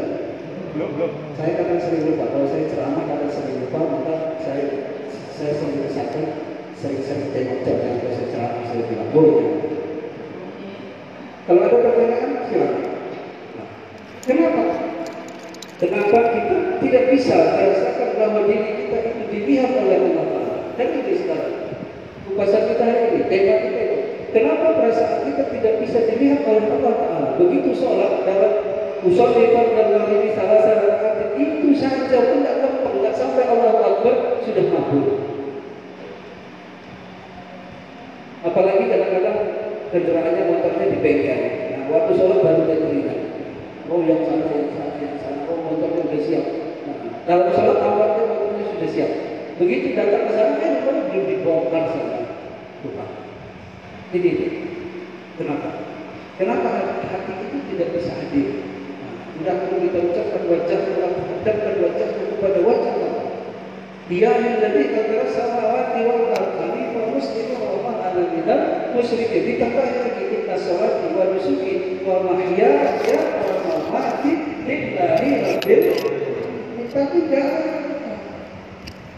[0.71, 1.13] Belum, belum.
[1.35, 2.25] Saya kadang sering lupa.
[2.31, 4.65] Kalau saya ceramah kadang sering lupa, maka saya
[5.35, 6.29] saya sering kesakit,
[6.79, 9.47] sering-sering tengok jam yang saya ceramah saya bilang boleh.
[11.51, 12.85] Kalau ada pertanyaan silakan.
[13.59, 13.69] Nah,
[14.23, 14.63] kenapa?
[15.81, 20.77] Kenapa kita tidak bisa merasakan bahwa diri kita itu dilihat oleh Allah?
[20.77, 21.57] Dan ini sekarang.
[22.29, 23.99] Kupasan kita hari ini, tema kita itu.
[24.31, 27.29] Kenapa perasaan kita tidak bisa dilihat oleh Allah Taala?
[27.43, 28.70] Begitu sholat dalam
[29.07, 31.01] usolli dan ini salah salah
[31.41, 35.09] itu saja pun tidak gampang, tidak sampai Allah Akbar sudah mabuk.
[38.41, 39.39] Apalagi kadang-kadang
[39.93, 41.41] kendaraannya motornya di bengkel.
[41.77, 43.19] Nah, waktu sholat baru teringat.
[43.91, 45.41] Oh yang sana, yang sana, yang sana.
[45.49, 46.45] Oh motornya sudah siap.
[46.89, 46.97] Nah,
[47.29, 49.11] dalam sholat awalnya motornya sudah siap.
[49.61, 52.19] Begitu datang ke sana, eh motornya belum dibongkar sana.
[52.81, 53.05] Lupa.
[54.17, 54.33] Ini.
[55.37, 55.69] Kenapa?
[56.41, 56.69] Kenapa
[57.05, 58.60] hati itu tidak bisa hadir?
[59.41, 63.25] Tidak perlu kita ucapkan wajah Allah, hadapkan wajah kepada wajah Allah.
[64.13, 69.41] Dia yang lebih antara samawati wal ardi wa muslimu wa ma ana minal musyrikin.
[69.49, 74.33] Ditambah lagi inna salati wa nusuki wa mahyaya wa mamati
[74.69, 75.85] lillahi rabbil
[76.77, 77.49] Kita tidak.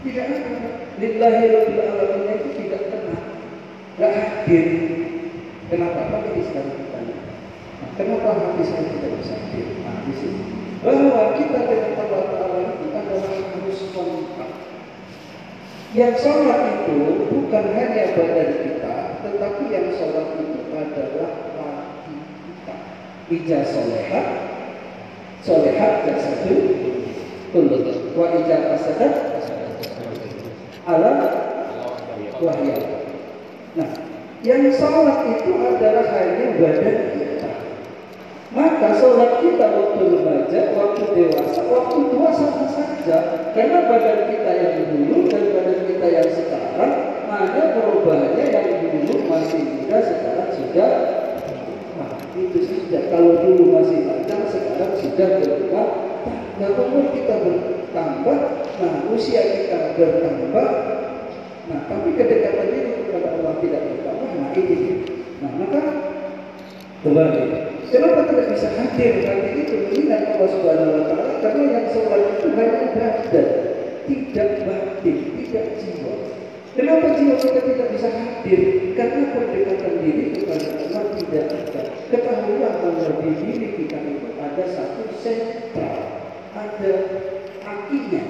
[0.07, 0.55] Tidak ada.
[1.03, 3.23] Lillahi rabbil alamin itu tidak pernah.
[3.99, 4.65] Tidak hadir.
[5.67, 5.99] Kenapa?
[6.07, 6.82] Apa ini sekarang
[7.97, 9.35] kenapa hati saya tidak bisa?
[9.83, 10.41] Nah, di sini.
[10.83, 14.51] Bahwa kita dengan Allah Ta'ala itu adalah harus kompak.
[15.93, 16.97] Yang sholat itu
[17.29, 22.75] bukan hanya badan kita, tetapi yang sholat itu adalah hati kita.
[23.29, 24.27] Ija solehat,
[25.45, 26.57] solehat jasadu,
[27.53, 27.85] kullut.
[28.17, 29.13] Wa ija fasadat,
[30.89, 31.17] alam
[32.43, 32.77] wahya.
[33.79, 33.89] Nah,
[34.43, 37.22] yang sholat itu adalah hanya badan kita.
[38.73, 43.17] Maka sholat kita waktu remaja, waktu dewasa, waktu tua sama saja.
[43.53, 46.93] Karena badan kita yang dulu dan badan kita yang sekarang,
[47.29, 50.91] mana perubahannya yang dulu masih muda, sekarang sudah
[51.93, 53.13] Nah, itu saja.
[53.13, 55.87] Kalau dulu masih panjang, sekarang sudah berubah.
[56.57, 58.37] Nah, umur kita bertambah,
[58.81, 60.67] nah usia kita bertambah.
[61.69, 64.29] Nah, tapi kedekatan diri kepada Allah tidak bertambah.
[64.33, 64.91] Nah, ini.
[65.45, 65.81] Nah, maka
[67.03, 67.72] Kembali.
[67.91, 71.33] Kenapa tidak bisa hadir hati itu mengingat Allah Subhanahu wa taala?
[71.43, 73.47] Karena yang sholat itu hanya badan,
[74.07, 76.13] tidak batin, tidak jiwa.
[76.73, 78.61] Kenapa jiwa kita tidak bisa hadir?
[78.97, 81.81] Karena pendekatan diri kepada Allah tidak ada.
[82.13, 85.99] Ketahuilah bahwa di diri kita itu ada satu sentral,
[86.53, 86.93] ada
[87.65, 88.21] akinya.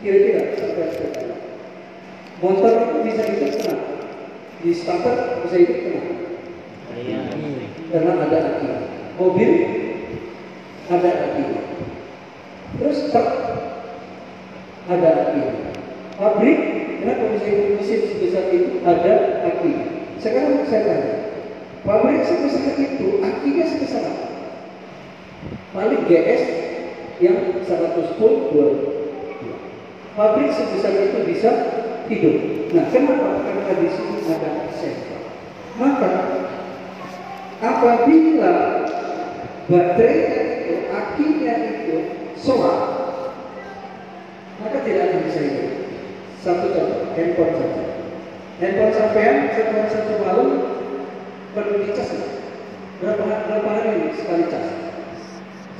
[0.00, 1.36] Kira-kira saudara-saudara.
[2.40, 3.82] Motor itu bisa hidup tenang,
[4.64, 6.08] di starter bisa hidup tenang,
[6.96, 7.20] Iya.
[7.92, 8.68] karena ada aki.
[9.20, 9.52] Mobil
[10.88, 11.44] ada aki.
[12.80, 13.28] Terus truk
[14.88, 15.44] ada aki.
[16.16, 16.58] Pabrik
[17.04, 19.72] kenapa bisa hidup mesin sebesar itu ada aki.
[20.16, 21.14] Sekarang saya tanya,
[21.84, 24.26] pabrik sebesar itu akinya sebesar apa?
[25.76, 26.42] Paling GS
[27.20, 29.00] yang 100 volt 2
[30.20, 31.50] pabrik sebesar itu bisa
[32.12, 32.36] hidup.
[32.76, 33.40] Nah, kenapa?
[33.40, 35.22] Karena di sini ada sensor.
[35.80, 36.12] Maka
[37.60, 38.79] apabila
[39.70, 41.96] baterainya itu, akinya itu
[42.34, 42.78] solar,
[44.58, 45.68] maka tidak akan bisa hidup.
[46.42, 47.84] Satu contoh, handphone saja.
[48.58, 50.48] Handphone sampean setelah satu malam
[51.54, 52.10] perlu dicas
[53.00, 54.66] berapa berapa hari sekali cas?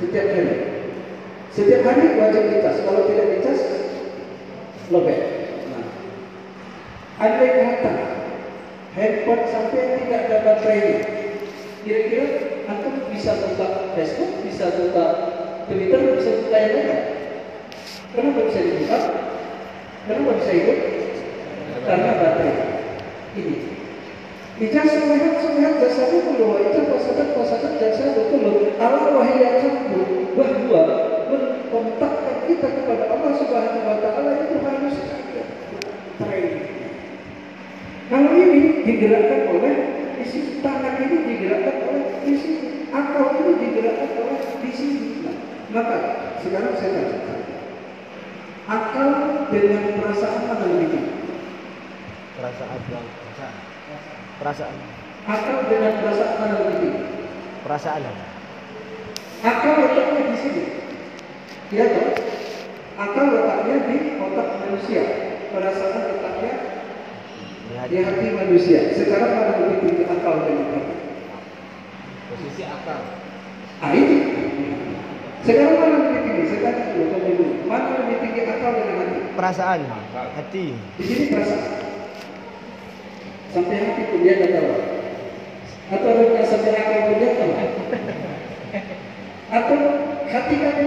[0.00, 0.57] Setiap hari.
[1.53, 2.76] Setiap hari wajib dicas.
[2.87, 3.61] Kalau tidak dicas,
[4.88, 5.18] lobek.
[5.68, 5.85] Nah,
[7.20, 7.92] andai kata
[8.96, 10.98] handphone sampai tidak ada baterainya,
[11.85, 15.05] kira-kira antum bisa buka Facebook, bisa buka
[15.67, 17.03] Twitter, bisa buka yang lain?
[18.15, 18.99] Kenapa bisa dibuka?
[20.07, 20.79] Kenapa bisa hidup?
[21.83, 22.55] Karena baterai.
[23.35, 23.57] Ini.
[24.61, 28.77] Ijaz sulihat sulihat dasarnya dulu, itu pasadat pasadat dasar betul.
[28.77, 30.83] Allah wahya kamu bahwa
[31.33, 35.43] mengkontakkan kita kepada Allah Subhanahu Wa Taala itu harus ada
[36.21, 36.69] training.
[38.13, 39.75] Kalau ini digerakkan oleh
[40.21, 45.03] di sini, tangan ini digerakkan oleh di sini, akal ini digerakkan oleh di sini.
[45.22, 45.37] Nah,
[45.74, 45.96] maka
[46.42, 47.46] sekarang saya tanya,
[48.66, 49.09] akal
[49.50, 51.14] dengan perasaan mana lebih tinggi?
[52.38, 53.07] Perasaan bang.
[54.40, 54.76] Perasaan.
[55.29, 57.03] Akal dengan perasaan mana lebih tinggi?
[57.62, 58.03] Perasaan.
[59.40, 60.64] Akal letaknya di sini.
[61.70, 62.09] Ya toh?
[62.98, 65.03] Akal letaknya di otak manusia.
[65.50, 66.53] Perasaan letaknya
[67.88, 68.92] di hati manusia.
[68.92, 71.00] Sekarang mana lebih tinggi akal dengan hati?
[72.31, 73.01] Posisi akal.
[73.83, 74.16] Ah ini.
[75.40, 76.43] Sekarang mana lebih tinggi?
[76.53, 77.47] Saya tanya dulu, tanya dulu.
[77.64, 79.19] Mana lebih tinggi akal dengan hati?
[79.35, 79.81] Perasaan.
[80.14, 80.64] Hati.
[81.01, 81.64] Di sini perasaan.
[83.51, 84.69] Sampai hati pun dia nggak tahu.
[85.90, 87.53] Atau ada sampai akal pun dia tahu.
[89.51, 89.79] Atau
[90.31, 90.85] hati kami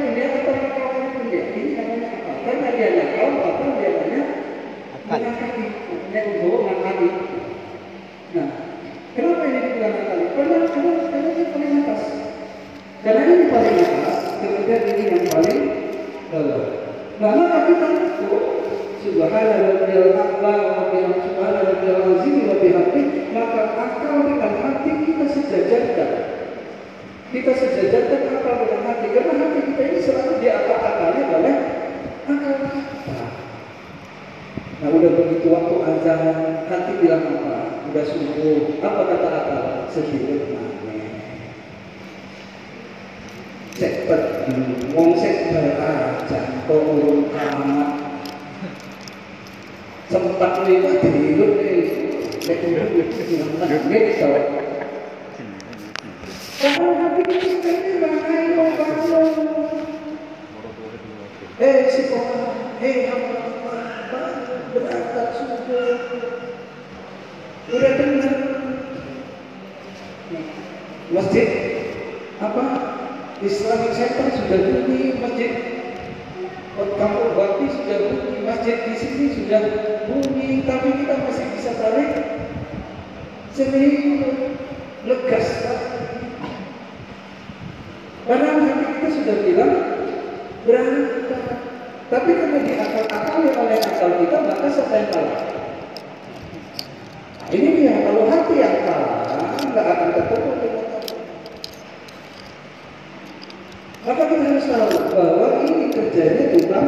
[104.03, 106.87] Maka kita harus tahu bahwa ini kerjanya tukang.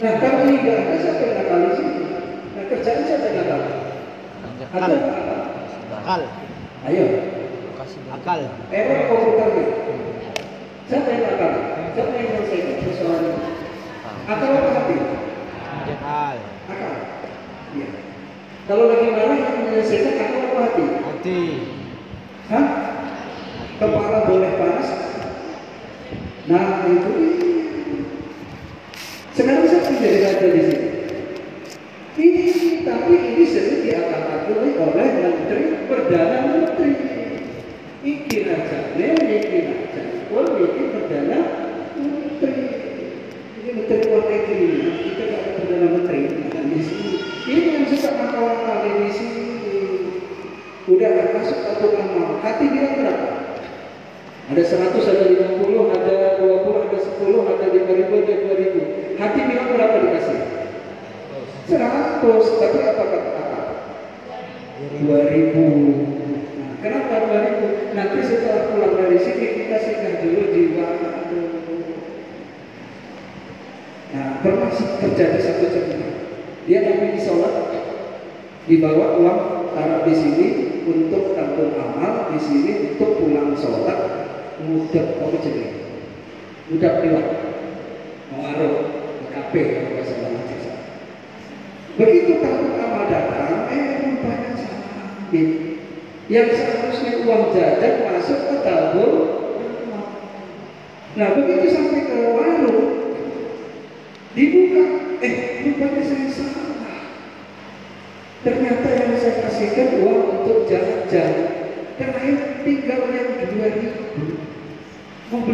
[0.00, 1.94] Nah kalau ini nggak ada siapa yang nakal di sini?
[2.56, 3.60] Nah kerjaan siapa yang nakal?
[4.64, 4.80] Akal.
[4.80, 4.98] Ada?
[6.00, 6.20] Akal.
[6.88, 7.04] Ayo,
[8.08, 8.40] Akal.
[8.72, 9.64] error komputernya.
[10.88, 11.52] Siapa yang nakal?
[11.92, 13.50] Siapa yang menyelesaikan persoalan ini?
[14.32, 14.96] Akal apa hati?
[15.92, 16.36] Akal.
[16.72, 16.94] Akal.
[17.76, 17.88] Iya.
[18.64, 20.84] Kalau lagi marah yang menyelesaikan akal apa hati?
[21.04, 21.40] Hati.
[22.48, 22.66] Hah?
[23.80, 24.88] Kepala boleh panas?
[26.52, 27.12] Nah itu
[29.32, 30.88] Sekarang saya menjadi raja di sini.
[32.20, 32.44] Ini
[32.84, 36.92] tapi ini sering diakalkan oleh Menteri Perdana Menteri.
[38.04, 41.38] Iki raja, iki raja, oh iki Perdana
[41.96, 42.64] Menteri.
[43.64, 44.68] Ini Menteri Luar Negeri,
[45.08, 47.12] kita nggak ada Perdana Menteri nah, di sini.
[47.48, 48.76] Ini yang suka nakal-nakal
[49.08, 49.48] di sini.
[50.84, 53.19] Udah masuk satu amal, hati bilang berapa?
[54.50, 58.80] Ada 100, ada 50, ada 20, ada 10, ada 5 ribu, ada 2 ribu.
[59.14, 60.38] Hati bilang berapa dikasih?
[61.70, 63.66] 100, tapi apa kata kakak?
[65.06, 65.66] 2 ribu.
[66.58, 67.66] Nah, kenapa 2 ribu?
[67.94, 71.50] Nanti setelah pulang dari sini kita singgah dulu di Waduh.
[74.10, 76.10] Nah, pernah terjadi satu cerita.
[76.66, 77.54] Dia lagi di sholat,
[78.66, 79.40] dibawa uang
[79.78, 80.46] taruh di sini
[80.90, 84.29] untuk tabung amal, di sini untuk pulang sholat,
[84.64, 85.64] mudah apa jadi?
[86.70, 87.28] Mudah pilak,
[88.30, 88.74] mau aruh,
[89.30, 90.60] KP kalau salah macam
[92.00, 95.48] Begitu tabung amal datang, eh rupanya sakit.
[96.30, 99.18] Yang seharusnya uang jajan masuk ke tabung.
[101.18, 102.88] Nah begitu sampai ke warung,
[104.32, 104.84] dibuka,
[105.20, 105.34] eh
[105.66, 107.02] rupanya saya salah.
[108.40, 111.32] Ternyata yang saya kasihkan uang untuk jajan.
[112.00, 113.99] Terakhir tinggal yang dua ribu.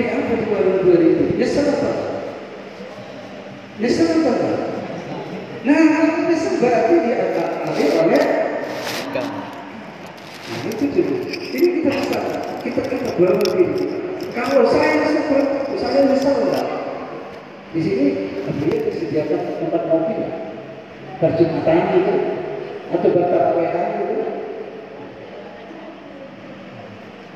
[0.04, 1.24] Ribu?
[1.40, 1.90] Nyesel apa?
[3.80, 4.32] Nyesel apa?
[4.36, 4.56] Pak?
[5.64, 5.80] Nah,
[6.28, 8.24] nyesel berarti diakali oleh
[10.46, 11.14] Nah itu dulu.
[11.26, 12.20] Ini kita bisa,
[12.62, 13.74] kita kita bawa begini.
[14.30, 15.42] Kalau saya nyesel,
[15.74, 16.66] saya enggak?
[17.74, 18.06] Di sini
[18.62, 20.34] dia disediakan tempat kopi nggak?
[21.18, 22.14] Terjematan itu
[22.94, 24.14] atau batak WA gitu.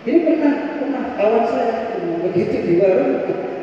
[0.01, 1.60] Ini pernah, pernah kawan saya
[2.81, 3.12] di warung,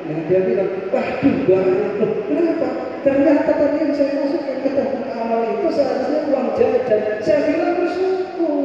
[0.06, 2.70] nah dia bilang, waduh banyak loh, kenapa?
[3.02, 7.02] Ternyata tadi yang saya masukkan ke tabung amal itu seharusnya uang jajan.
[7.26, 8.62] Saya bilang bersyukur,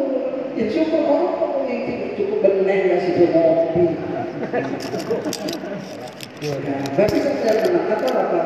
[0.60, 3.84] ya syukur oh ini tidak cukup benar ya sih ngopi.
[6.42, 8.40] Nah, berarti saya kata apa?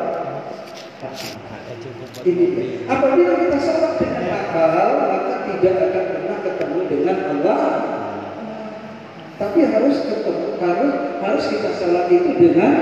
[2.23, 2.45] Ini
[2.87, 7.63] apabila kita sholat dengan akal, maka tidak akan pernah ketemu dengan Allah.
[9.37, 12.75] Tapi harus ketemu, harus harus kita sholat itu dengan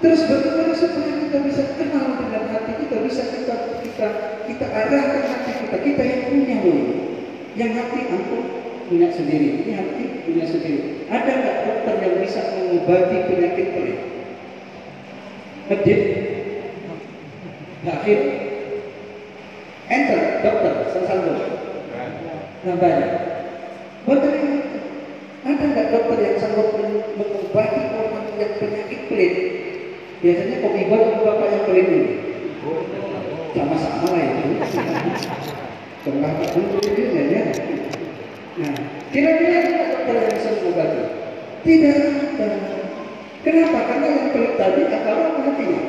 [0.00, 4.08] Terus bagaimana supaya kita bisa kenal dengan hati kita, bisa kita kita
[4.48, 6.80] kita arahkan hati kita, kita yang punya loh.
[7.52, 8.36] Yang hati aku
[8.88, 11.04] punya sendiri, ini hati punya sendiri.
[11.04, 13.98] Ada nggak dokter yang bisa mengobati penyakit pelit?
[15.68, 16.02] Medit,
[17.86, 18.20] Akhir
[19.90, 21.38] Enter, dokter, sesanggup
[22.64, 23.08] Nambahnya.
[24.08, 24.34] Betul
[25.50, 26.78] Ada nggak dokter yang sanggup
[27.18, 29.34] mengobati orang yang penyakit pelit?
[30.22, 32.14] Biasanya kopi buat bapak yang pelit ini
[33.50, 34.46] Sama-sama lah itu
[36.06, 37.02] Tengah dulu ini
[37.34, 37.42] ya
[38.62, 38.76] Nah,
[39.10, 41.02] kira-kira ada dokter yang bisa mengobati?
[41.66, 42.46] Tidak ada
[43.42, 43.78] Kenapa?
[43.90, 45.82] Karena yang pelit tadi akal hatinya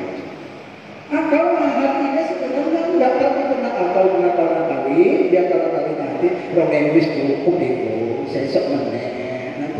[1.12, 7.56] akal hatinya sebenarnya enggak tapi karena akal mengakal kali dia kalau kali nanti Inggris cukup
[7.60, 7.92] itu
[8.32, 9.22] sesok meneh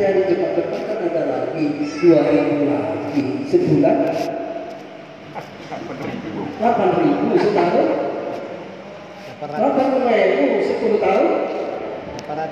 [0.00, 1.64] hari Jumat depan kan ada lagi
[2.00, 3.22] dua ribu lagi.
[3.48, 3.96] Sebulan?
[6.56, 7.26] delapan ribu.
[7.36, 7.88] Setahun?
[9.42, 10.46] delapan ribu.
[10.64, 11.28] Sepuluh tahun?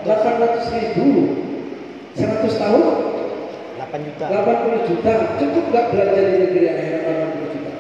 [0.05, 1.09] delapan ratus ribu.
[2.19, 2.85] Seratus tahun?
[3.81, 4.25] 8 juta.
[4.29, 5.13] 80 juta.
[5.41, 7.73] Cukup nggak belanja di negeri akhirat 80 juta?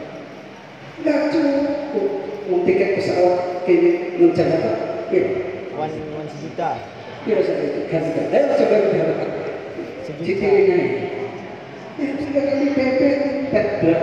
[1.02, 2.08] Nggak cukup.
[2.50, 3.74] Mau tiket pesawat ke
[4.18, 5.22] New Jakarta ya
[5.78, 6.70] Wan wan sejuta.
[7.20, 9.39] kira saya itu kan tidak ayo coba
[10.10, 10.26] Sejuta.
[10.26, 10.78] Citi ini
[12.00, 13.00] ya tiga kali PP
[13.54, 14.02] 14 nah,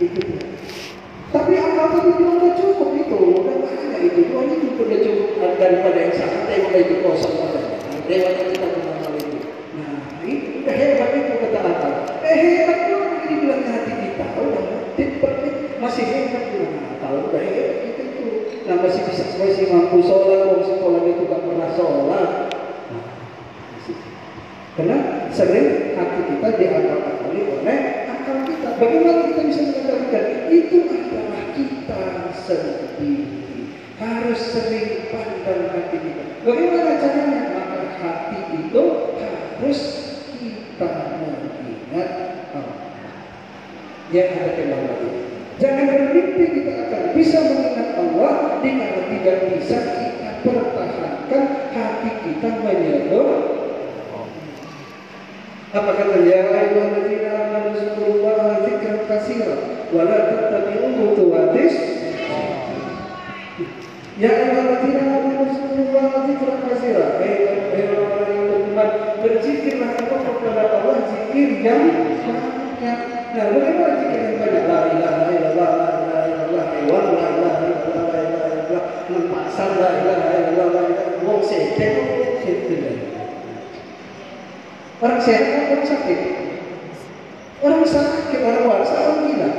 [0.00, 0.40] itu tuh.
[1.34, 3.18] tapi tadi bilang udah cukup itu.
[3.44, 4.20] Udah banyak itu.
[4.32, 5.28] Dua itu udah cukup
[5.60, 7.34] daripada yang sangat tengok itu kosong
[8.08, 9.38] lewat kita mengenal itu.
[9.76, 11.92] Nah itu udah hebat itu kata akal
[12.24, 14.24] eh hebat juga ini bilang hati kita.
[14.40, 14.64] Udah
[14.96, 18.26] dipernik masih hebat bilang akal udah hebat itu itu
[18.64, 22.08] nah masih bisa masih mampu sholat mau sekolah itu gak pernah sholat.
[22.08, 22.51] nah, masih.
[24.72, 28.68] Karena sering hati kita diakal-akali oleh akal kita.
[28.80, 32.02] Bagaimana kita bisa mengatakan itu adalah kita
[32.40, 33.68] sendiri?
[34.00, 36.24] Harus sering pandang hati kita.
[36.48, 37.42] Bagaimana caranya?
[37.52, 38.84] Maka hati itu
[39.20, 39.80] harus
[40.40, 40.88] kita
[41.20, 42.10] mengingat
[42.56, 42.80] Allah.
[44.08, 45.10] Yang ada kembang lagi.
[45.60, 48.32] Jangan bermimpi kita akan bisa mengingat Allah
[48.64, 51.44] dengan tidak bisa kita pertahankan kan
[51.76, 53.61] hati kita menyeluruh
[55.72, 61.74] apa kata ya ayyuhalladzina amanu zkurullaha dzikran katsiran wa la tattabi'u khutuwatis
[64.20, 67.10] Ya ayyuhalladzina amanu zkurullaha dzikran katsiran
[67.88, 68.90] orang-orang yang beriman
[69.24, 71.82] berzikirlah kepada Allah zikir yang
[72.20, 72.98] banyak.
[73.32, 74.64] Nah, bagaimana zikir yang banyak?
[74.68, 75.70] La ilaha illallah,
[81.52, 81.94] sedek,
[82.44, 82.82] sedek.
[85.02, 86.20] Orang kan orang sakit.
[87.62, 89.50] Orang sakit, orang waras, orang gila.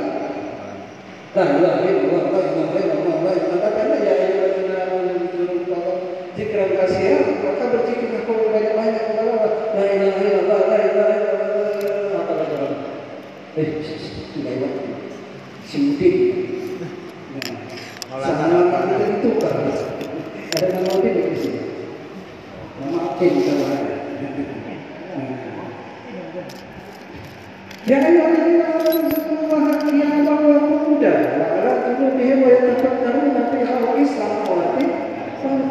[1.34, 5.26] La ilaha illallah, la ilaha illallah, la ilaha illallah, ya ayyuhalladzina amanu
[6.38, 8.58] dzikran katsiran, maka berzikirlah kepada
[9.18, 9.50] Allah.
[9.74, 12.18] La ilaha illallah, la ilaha illallah.
[12.22, 12.76] Apa kata orang?
[13.58, 13.68] Eh,
[14.38, 14.72] lewat.
[15.66, 16.14] Si Udin.
[18.14, 19.54] Nah, sama nama kita ditukar.
[20.54, 21.60] Ada nama Udin di sini.
[22.78, 23.94] Nama Akin kalau ada.
[27.84, 34.88] Ya ayyuhalladzina amanu dzkurullaha qiyaman wa qu'udan wa 'ala junubihim wa yatafakkaruna fi khalqis samawati
[34.88, 35.68] wal ardh.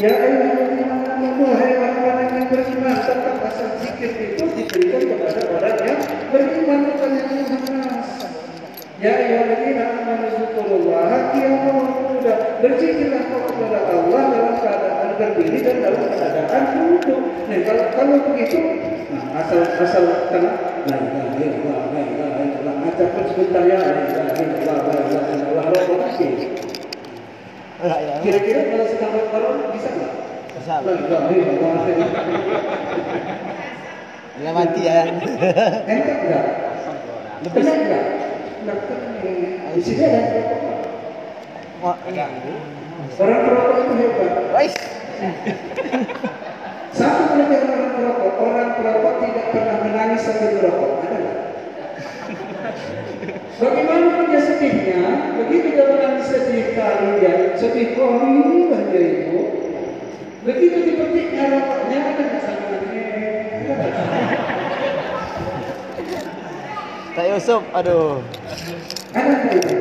[0.00, 6.00] Ya ayyuhalladzina amanu wahai orang-orang yang beriman tetap asal zikir itu diberikan kepada orang yang
[6.32, 8.10] beriman bukan yang menghas.
[8.96, 12.38] Ya ayyuhalladzina amanu dzkurullaha qiyaman wa qu'udan.
[12.64, 17.20] Berzikirlah kau kepada Allah dalam keadaan berdiri dan dalam keadaan duduk.
[17.44, 18.58] Nah, kalau kalau begitu
[19.12, 20.50] nah, asal asal kena
[20.88, 25.30] la ilaha illallah la ilaha illallah macam pun sebentar ya la ilaha illallah la ilaha
[25.30, 26.30] illallah rokok masih.
[27.86, 30.12] La ilaha Kira-kira kalau sedang berkorban bisa nggak?
[30.60, 30.84] Bisa.
[34.36, 35.08] Dia mati ya.
[35.88, 36.44] Enak nggak?
[37.48, 38.04] Lebih Enak nggak?
[38.68, 40.20] Nah, kan, eh, di sini ada
[42.20, 42.52] ini.
[43.16, 44.32] Orang perokok itu hebat.
[44.52, 44.76] Wais.
[46.92, 51.08] Satu kelebihan orang perokok, orang perokok tidak pernah menangis sambil merokok.
[51.08, 51.40] Ada nggak?
[53.64, 54.05] Bagaimana
[54.56, 55.36] sedihnya?
[55.36, 58.40] Begitu dia menangis sedih kali dia, sedih kali
[58.88, 59.40] dia itu.
[60.48, 63.08] Begitu dipetiknya rokoknya, ada nggak sangannya?
[67.12, 68.24] Tak Yusuf, aduh.
[69.12, 69.76] Ada itu?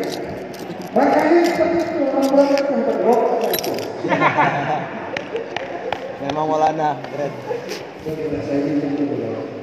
[0.95, 3.73] Makanya seperti itu orang perokok itu berokok itu.
[6.23, 7.31] Memang Maulana, keren.
[8.03, 9.55] Jadi saya minum dulu.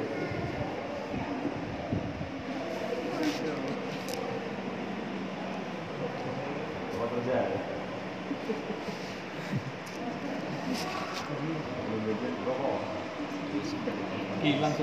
[14.42, 14.74] hilang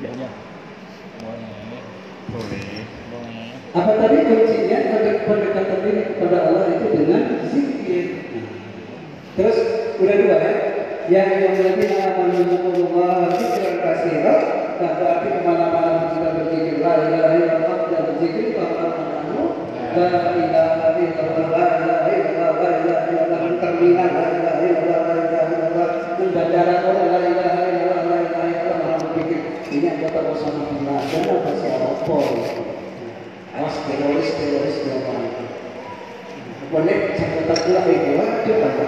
[0.00, 0.30] ya
[1.20, 1.54] boleh
[2.30, 2.64] boleh
[3.10, 4.78] boleh Apa tadi kuncinya
[5.30, 7.22] pendekatan diri kepada Allah itu dengan
[7.54, 8.06] zikir.
[9.38, 9.58] Terus
[10.02, 10.52] udah dua ya.
[11.06, 14.34] Yang yang lebih Allah zikran kasira.
[14.82, 19.44] Nah berarti ke mana-mana kita berzikir la ilaha illallah dan berzikir bahwa kamu
[19.94, 21.79] la ilaha illallah la ilaha illallah
[31.10, 31.86] dan apa siapa
[33.50, 35.26] awas teroris teroris jawaban
[36.70, 38.84] boleh catatan pula itu itu apa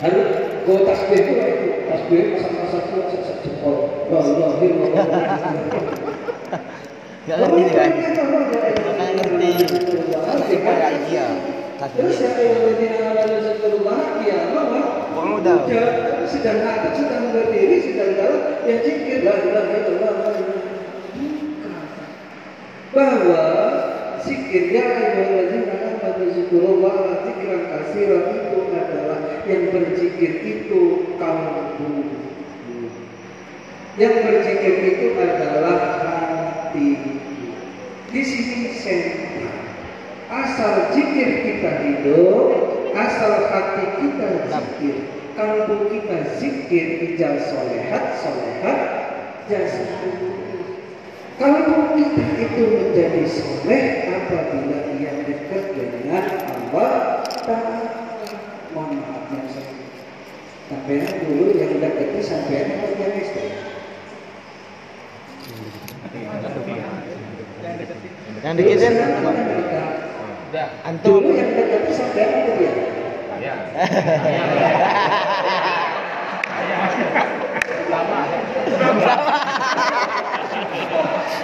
[0.00, 0.22] lalu
[0.64, 1.68] gue tasbih pula itu.
[1.84, 4.68] Tasbih masa-masa itu sesak jempol wallahi
[7.24, 7.88] Gak ngerti kan.
[7.88, 9.48] Makanya ngerti.
[10.12, 11.26] Ngerti pada dia.
[11.96, 15.58] Terus siapa yang berzina ala Rasulullah ya bahwa Orang udah.
[16.34, 20.12] sedang ada sedang berdiri sedang dalam ya zikir la ilaha illallah
[22.90, 23.42] bahwa
[24.26, 30.80] zikir ya ayyuhalladzina amanu dzikurullaha dzikran katsiran itu adalah yang berzikir itu
[31.22, 31.92] kalbu
[33.94, 36.90] yang berzikir itu adalah hati.
[38.10, 39.54] Di sini sentral
[40.34, 44.96] asal zikir kita hidup asal hati kita zikir.
[45.34, 48.78] Kalbu kita zikir ijal solehat solehat
[49.50, 49.90] jasad
[51.34, 57.90] kalau kita itu menjadi soleh apabila ia dekat dengan Allah Ta'ala.
[58.70, 59.74] Mohon maaf yang saya
[60.70, 63.50] sampai dulu yang dekat itu sampai yang istri.
[68.46, 68.94] Yang dikitin
[70.54, 71.18] udah antum.
[71.18, 72.72] Dulu yang dekat itu sampai itu dia.
[73.42, 73.54] ya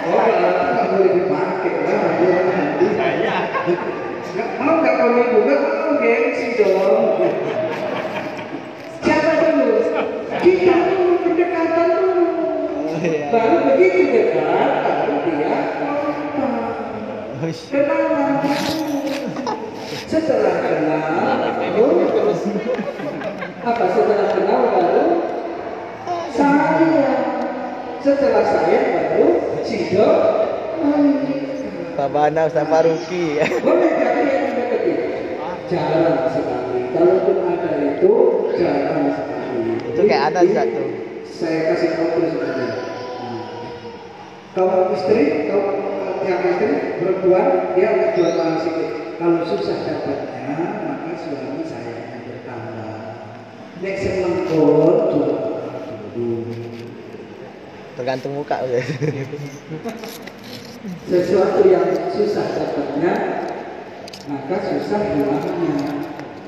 [0.01, 2.03] Oh, nggak boleh dipakai lah.
[4.31, 7.03] Nggak mau nggak kami buka, mau gengsi dong.
[9.03, 9.75] Siapa dulu?
[10.39, 12.23] Kita dulu pendekatan dulu.
[12.87, 13.27] Oh, iya.
[13.27, 15.59] Baru begitu dekat, baru dia.
[17.41, 17.57] Dulu.
[20.05, 21.85] Setelah kenal, baru
[23.65, 25.05] apa setelah kenal baru
[26.37, 27.09] saya.
[28.05, 29.27] Setelah saya baru
[29.65, 30.09] Sido.
[31.97, 32.69] Pak Bana Ustaz
[34.69, 34.97] ketik?
[35.65, 36.93] Jarang sekali.
[36.93, 38.13] Kalaupun ada itu
[38.53, 39.61] jarang sekali.
[39.89, 40.89] Itu kayak ada Ustaz tuh.
[41.25, 42.69] Saya kasih tahu sebenarnya.
[42.69, 43.41] Nah,
[44.53, 45.90] Kalau istri, kalau
[46.25, 48.89] yang istri perempuan dia harus jual mahal sedikit.
[49.21, 50.57] Kalau susah dapatnya,
[50.87, 52.95] maka suami saya yang bertambah.
[53.81, 55.33] Nek seneng pun jual
[56.13, 56.53] dulu.
[57.97, 58.55] Tergantung muka.
[58.65, 58.85] Ustaz.
[61.05, 63.13] sesuatu yang susah dapatnya
[64.25, 65.93] maka susah hilangnya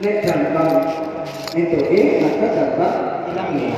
[0.02, 0.74] nek gampang
[1.54, 1.78] itu
[2.26, 2.98] maka gampang
[3.30, 3.78] hilangnya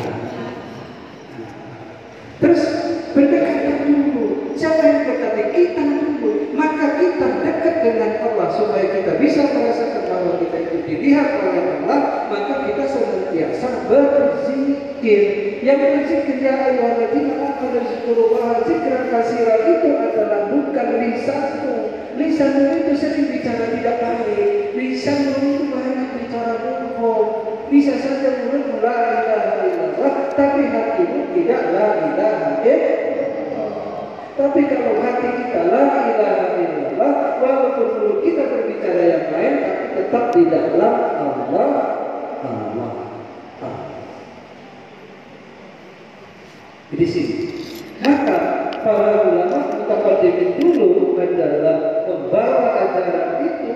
[2.40, 2.64] terus
[3.12, 10.04] berdekatan dulu yang dekati kita dulu maka kita dekat dengan Allah supaya kita bisa merasakan
[10.08, 12.00] bahwa kita itu dilihat oleh Allah
[12.32, 15.22] maka kita senantiasa berzikir.
[15.62, 21.76] Yang berzikir ya ayyuhalladzina amanu zikrullaha zikran katsiran itu adalah bukan lisanmu.
[22.16, 24.74] Lisanmu itu sering bicara tidak baik.
[24.74, 27.30] Lisanmu itu banyak bicara bohong.
[27.68, 31.88] Bisa saja ilaha illallah tapi hatimu tidak la
[34.36, 40.24] tapi kalau hati kita la ilaha illallah walaupun mulut kita berbicara yang lain tapi tetap
[40.36, 41.72] di dalam Allah
[42.44, 42.92] Allah
[43.64, 43.96] Allah
[46.96, 47.36] di sini.
[48.04, 48.38] Maka
[48.84, 53.72] para ulama mutaqaddimin dulu adalah membawa ajaran itu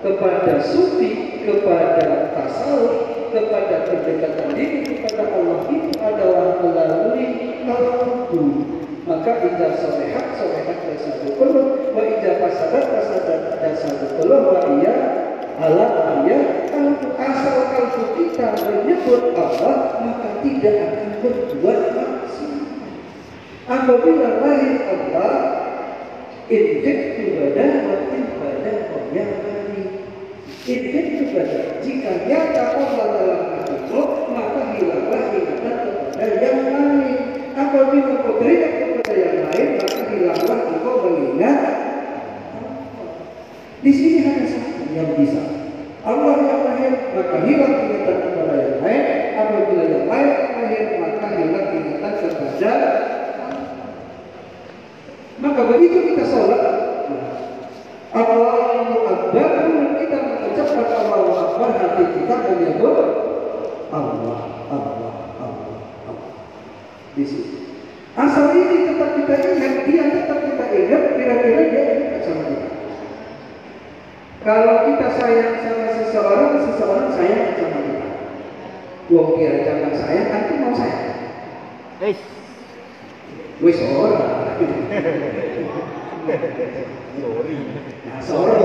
[0.00, 7.28] kepada sufi, kepada tasawuf, kepada pendekatan diri kepada Allah itu adalah melalui
[7.68, 8.77] kalbu.
[9.08, 14.96] Maka ida solehat solehat dasadu qulub wa ida fasadat fasadat dasadu qulub wa iya
[15.56, 15.86] ala
[16.28, 16.68] iya.
[16.68, 22.68] Kalbu asal kalbu kita menyebut Allah maka tidak akan berbuat maksiat.
[23.68, 25.32] Apabila lahir Allah
[26.48, 29.84] Injek ibadah wa ibadah wa yang lain
[30.64, 34.02] Injek ibadah Jika nyata Allah dalam hatimu
[34.32, 37.16] Maka hilanglah ingatan kepada yang lain.
[37.52, 41.60] Apabila kau teringat kepada yang lain Maka hilanglah engkau mengingat
[43.88, 45.40] Di sini hanya satu yang bisa
[46.04, 50.30] Allah yang lahir maka hilang ingatan kepada yang lain Apabila yang lain
[50.60, 52.48] lahir maka hilang ingatan kepada
[55.38, 56.62] maka begitu kita sholat,
[58.10, 59.50] Allahu Akbar,
[60.02, 62.98] kita mengucapkan Allahu Akbar, hati kita menyebut
[63.94, 64.38] Allah,
[64.74, 65.72] Allah, Allah,
[66.10, 66.30] Allah.
[67.14, 67.70] Di sini.
[68.18, 72.68] Asal ini tetap kita ingat, dia tetap kita ingat, kira-kira dia ingat sama kita.
[74.42, 78.08] Kalau kita sayang sama seseorang, seseorang sayang sama kita.
[79.14, 81.14] Wong kira jangan sayang, nanti mau sayang.
[82.02, 82.22] Uish.
[83.58, 84.54] Wis ora.
[88.06, 88.62] Nah, seorang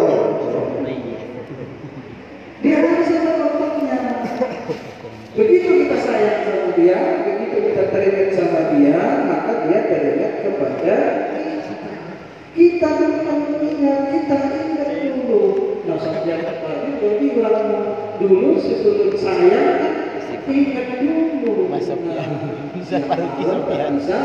[2.63, 3.97] dia harus ada contohnya.
[5.33, 10.97] Begitu kita sayang sama dia, begitu kita teringat sama dia, maka dia teringat kepada
[12.53, 15.43] kita bukan mengingat, kita ingat dulu.
[15.89, 17.69] Nah, saya tadi gue bilang
[18.21, 19.93] dulu sebelum sayang kan
[20.47, 21.67] ingat dulu.
[21.67, 22.29] Mas Sofian.
[22.77, 23.91] Bisa Faruqi Kalau Sofian.
[23.97, 24.19] Bisa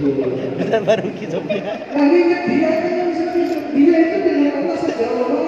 [0.00, 0.24] dulu.
[0.58, 1.64] Bisa Faruqi Sofian.
[1.92, 2.92] Nah, ingat dia kan
[3.72, 5.40] dia itu dengan Allah sejauh mana?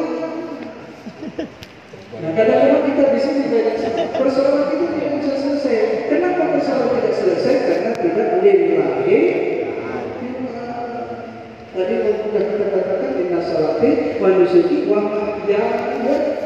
[2.15, 3.77] Nah, kadang-kadang kita di sini banyak
[4.17, 6.09] persoalan itu tidak bisa selesai.
[6.09, 7.55] Kenapa persoalan tidak selesai?
[7.69, 9.21] Karena tidak lillahi.
[11.75, 13.91] Tadi sudah kita katakan inna salati
[14.23, 15.65] wa nusuki wa mahyaya.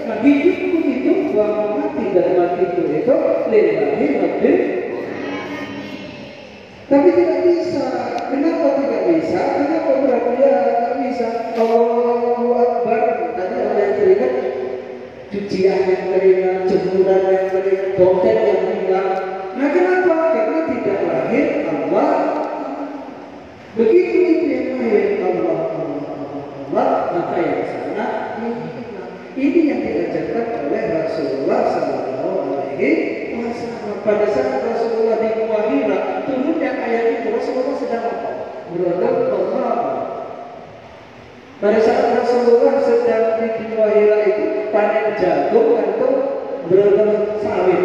[0.08, 1.46] Nah, hidupku itu wa
[1.78, 3.14] mati dan matiku itu
[3.52, 4.78] lillahi rabbil
[6.88, 7.84] tapi tidak bisa.
[8.32, 9.40] Kenapa tidak bisa?
[9.60, 11.28] Kenapa berarti ya tidak bisa?
[11.60, 13.02] Allahu Akbar.
[13.36, 14.32] Tadi ada yang teringat
[15.48, 19.12] cucian yang teringat, jemuran yang teringat, dompet yang hilang.
[19.56, 20.14] Nah kenapa?
[20.36, 22.12] Karena tidak lahir Allah.
[23.72, 25.60] Begitu itu yang lahir Allah,
[26.68, 28.06] Allah, maka yang sana.
[29.38, 34.04] Ini yang diajarkan oleh Rasulullah Sallallahu Alaihi Wasallam.
[34.04, 38.30] Pada saat Rasulullah di Gua Hira, turunnya ayat itu Rasulullah sedang apa?
[38.68, 39.76] Berodol Allah.
[41.58, 44.07] Pada saat Rasulullah sedang di Wahira
[45.18, 46.12] itu panen jagung atau
[46.70, 47.84] berenang sawit.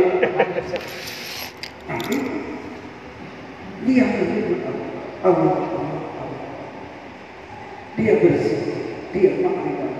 [1.84, 2.16] Tapi
[3.84, 4.90] dia menyebut Allah,
[5.28, 6.42] Allah, Allah, Allah.
[8.00, 8.60] Dia bersih,
[9.12, 9.92] dia makrifat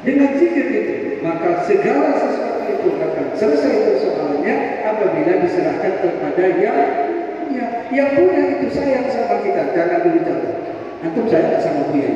[0.00, 6.80] Dengan zikir itu, maka segala sesuatu itu akan selesai persoalannya apabila diserahkan kepada yang
[7.52, 9.76] ya, yang punya itu sayang sama kita.
[9.76, 10.54] Jangan dulu jangan.
[11.00, 12.12] Antum sayang sama Buya.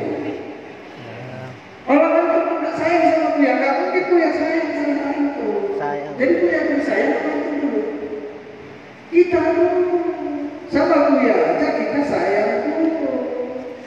[1.85, 5.61] Kalau antum tidak sayang sama Buya, nggak mungkin Buya sayang sama antum.
[5.77, 6.13] Sayang.
[6.17, 7.81] Jadi Buya itu sayang sama antum dulu.
[9.13, 9.73] Kita dulu
[10.73, 13.09] sama Buya aja kita sayang dulu.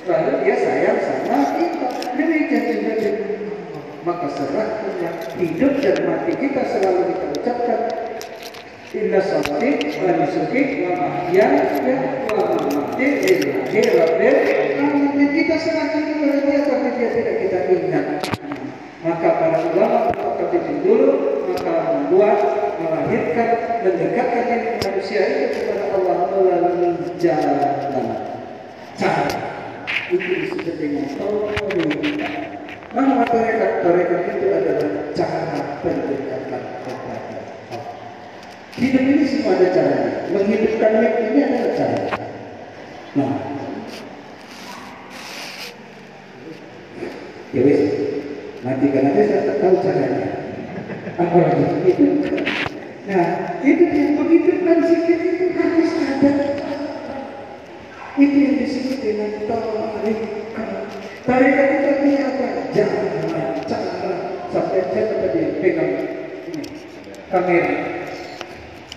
[0.06, 1.88] Lalu dia sayang sama kita.
[2.14, 3.82] Demikian juga dengan Allah.
[4.06, 7.80] Maka serahkanlah hidup dan mati kita selalu kita ucapkan
[8.88, 11.76] Inna salati wa nusuki wa mahyaya
[12.32, 14.38] wa mamati lillahi rabbil
[14.80, 15.28] alamin.
[15.28, 18.06] Kita serahkan kepada dia tapi dia tidak kita ingat.
[19.04, 21.10] Maka para ulama melakukan itu dulu
[21.52, 22.38] maka membuat
[22.80, 23.48] melahirkan
[23.84, 26.90] mendekatkan diri manusia itu kepada Allah melalui
[27.20, 27.76] jalan
[28.96, 29.28] cara
[30.08, 32.24] itu disebut dengan tauhid.
[32.88, 37.14] Bahwa tarekat-tarekat itu adalah cara pendekatan kepada
[37.68, 37.84] Allah.
[38.78, 40.12] Hidup ini semua ada caranya.
[40.32, 41.14] Menghidupkan mek
[41.78, 42.10] cara.
[43.14, 43.32] Nah,
[47.54, 47.80] ya wis,
[48.66, 50.28] kan nanti saya tahu caranya.
[51.18, 52.04] Apalagi itu.
[53.06, 53.26] Nah,
[53.62, 56.32] itu yang menghidupkan zikir itu harus ada.
[58.18, 60.26] Itu yang disebut dengan tarikat.
[61.22, 62.46] Tarikat itu artinya apa?
[62.74, 63.06] Jangan
[63.70, 64.12] cara.
[64.50, 65.92] Sampai saya tadi pegang
[67.30, 67.74] kamera.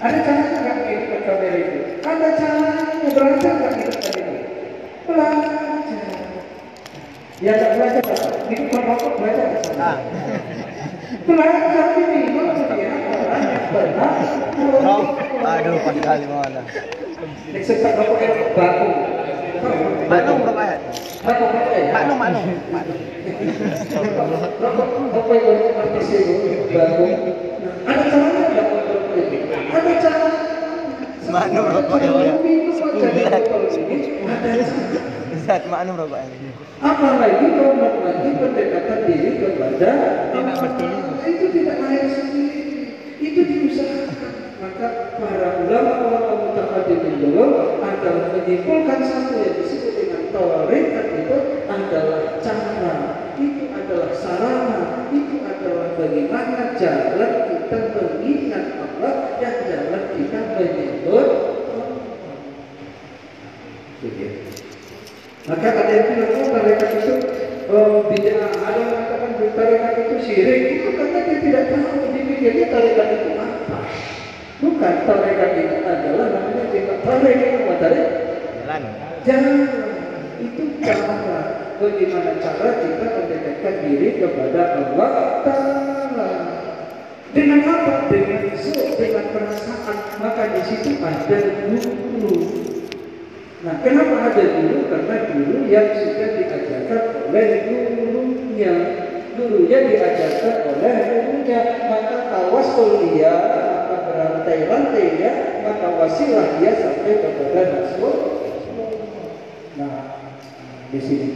[0.02, 1.80] Ada caranya nggak kamera itu?
[2.02, 2.61] Ada caranya
[3.16, 3.92] belajar nggak menghidupkan itu?
[5.08, 5.52] Belajar.
[7.42, 8.30] Ya nggak belajar apa?
[8.48, 9.92] Hidupkan rokok belajar nggak sama?
[11.26, 13.02] Belajar ini maksudnya orang yang
[16.32, 16.62] mana.
[17.98, 18.88] Rokok yang baku.
[20.12, 20.78] Maklum ya?
[21.22, 21.44] Apa
[21.78, 21.92] ya?
[21.94, 22.18] Maklum.
[24.62, 24.88] Rokok
[25.18, 25.46] apa yang
[26.72, 27.06] baku.
[27.82, 29.38] Ada caranya nggak untuk itu?
[29.74, 30.41] Ada cara.
[31.32, 32.12] Maklum rokok ya.
[32.92, 33.40] Ada cara.
[35.32, 36.52] Ustaz, berapa ini?
[36.84, 39.92] Apalagi kalau lagi pendekatan diri kepada
[41.24, 42.62] itu tidak lahir sendiri,
[43.24, 44.34] itu diusahakan.
[44.60, 51.38] Maka para ulama ulama mutaqaddimin dulu adalah menyimpulkan satu yang disebut dengan tarekat itu
[51.70, 52.96] adalah cara,
[53.40, 54.82] itu adalah sarana,
[55.16, 58.81] itu adalah bagaimana jalan kita mengingat
[60.70, 61.22] kita.
[64.02, 64.52] Begitu.
[65.50, 67.14] Maka ada yang bilang, oh tarekat itu
[67.74, 73.08] oh, bid'ah, ada yang mengatakan tarekat itu syirik, itu karena dia tidak tahu dipikirnya tarekat
[73.10, 73.80] itu apa.
[74.62, 78.14] Bukan tarekat itu adalah namanya jika tarekat apa tarekat?
[78.62, 78.82] Jalan.
[79.22, 79.60] Jangan
[80.42, 81.38] itu cara
[81.82, 86.32] bagaimana cara kita mendekatkan diri kepada Allah Taala.
[87.34, 87.94] Dengan apa?
[88.14, 89.81] Dengan su, dengan perasaan.
[90.20, 91.38] Maka di situ ada
[91.68, 92.36] guru.
[93.62, 94.90] Nah, kenapa ada guru?
[94.90, 98.74] Karena guru yang sudah diajarkan oleh gurunya.
[99.38, 101.60] Gurunya diajarkan oleh gurunya.
[101.88, 105.32] Maka tawasul dia, maka berantai-rantai dia,
[105.62, 108.14] maka wasilah dia sampai kepada Rasul.
[109.78, 109.94] Nah,
[110.92, 111.30] di sini.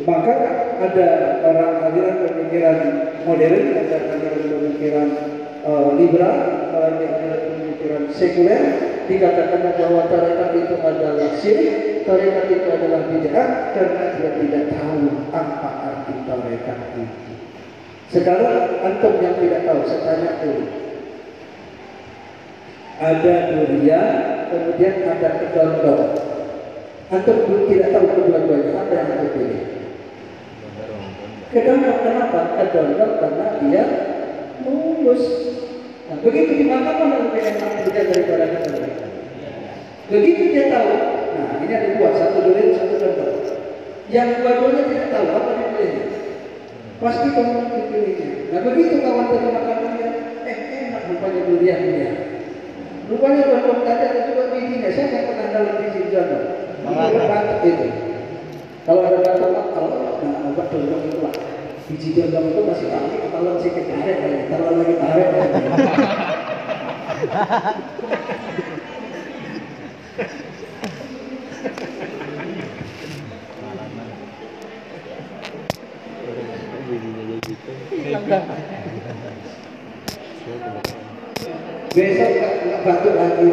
[0.00, 0.32] Maka
[0.80, 1.08] ada
[1.44, 2.78] orang aliran pemikiran
[3.28, 5.08] modern, ada aliran pemikiran
[5.60, 6.38] uh, liberal,
[6.72, 8.62] ada aliran pemikiran sekuler,
[9.08, 15.00] dikatakan bahwa tarekat itu adalah syirik, tarekat itu adalah bid'ah karena dia tidak tahu
[15.32, 17.32] apa arti tarekat itu.
[18.12, 20.66] Sekarang antum yang tidak tahu, saya tanya dulu.
[23.00, 24.16] Ada durian,
[24.52, 26.04] kemudian ada kedondong.
[27.08, 29.62] Antum belum tidak tahu kedua-duanya, apa yang antum pilih?
[31.48, 32.40] Kedondong kenapa?
[32.60, 33.84] Kedondong karena dia
[34.68, 35.24] mulus.
[36.10, 38.94] Nah, begitu dimakan mana lebih enak durian daripada kedondong?
[40.10, 40.90] Begitu dia tahu,
[41.38, 43.62] nah ini ada dua, satu durian, satu kedondong.
[44.10, 46.04] Yang dua-duanya tidak tahu apa dipilihnya.
[46.98, 48.28] Pasti kamu dipilihnya.
[48.50, 50.14] Nah begitu kawan tadi makan durian,
[50.50, 50.58] eh
[50.90, 52.10] enak rupanya durian dia.
[53.06, 54.90] Rupanya kedondong tadi ada juga bijinya.
[54.90, 56.00] Saya nggak pernah dalam biji.
[56.10, 57.86] Itu batuk itu.
[58.82, 59.90] Kalau ada batuk kalau
[60.26, 61.34] nah obat kedondong itu lah.
[61.90, 65.28] Biji kedondong itu masih kami kalau masih ketarik, kalau lagi tarik.
[81.90, 83.50] Besok nggak batuk lagi.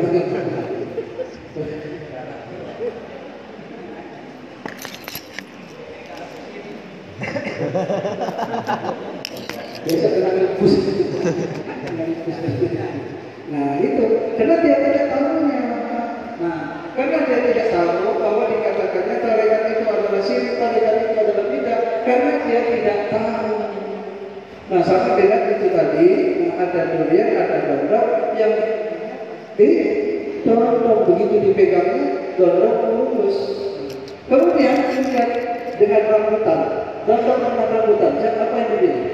[9.88, 10.74] Besok kena infus.
[13.48, 14.06] Nah itu
[14.36, 15.62] karena dia tidak tahunya.
[16.38, 16.60] Nah
[16.94, 22.32] karena dia tidak tahu bahwa dikatakannya tarekat itu adalah syirik, tarekat itu adalah tidak, karena
[22.46, 23.52] dia tidak tahu.
[24.68, 26.10] Nah sama dengan itu tadi,
[26.44, 28.06] nah, ada durian, ada gondok
[28.36, 28.54] yang
[29.56, 29.70] di
[30.44, 33.38] dorong begitu dipegangnya gondok lurus.
[34.28, 35.30] Kemudian lihat
[35.80, 36.77] dengan rambutan,
[37.08, 39.06] gondok sama rambutan, siapa apa yang dipilih?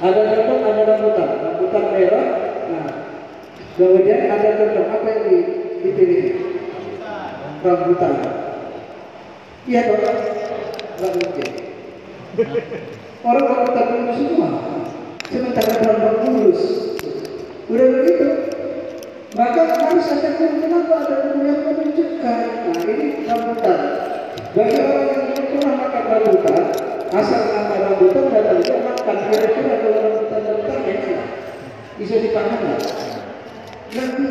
[0.00, 2.28] Ada gondok, ada rambutan, rambutan merah.
[2.72, 2.88] Nah,
[3.76, 5.48] kemudian ada gondok, apa yang di-
[5.84, 6.24] dipilih?
[7.60, 8.12] Rambutan.
[9.68, 10.02] Iya dong,
[10.98, 11.50] rambutan.
[13.22, 14.48] Orang rambutan lurus semua,
[15.28, 16.62] sementara gondok lurus.
[17.68, 18.28] Udah begitu,
[19.36, 22.38] maka harus ada kenapa ada yang menunjukkan.
[22.72, 23.78] Nah ini rambutan.
[24.52, 26.64] Bagi orang yang pernah makan rambutan,
[27.12, 29.16] asal nama rambutan datang dia makan.
[29.28, 31.28] Kira-kira kalau rambutan rambutan enak,
[32.00, 32.80] bisa dipahami nggak?
[33.92, 34.26] Nanti,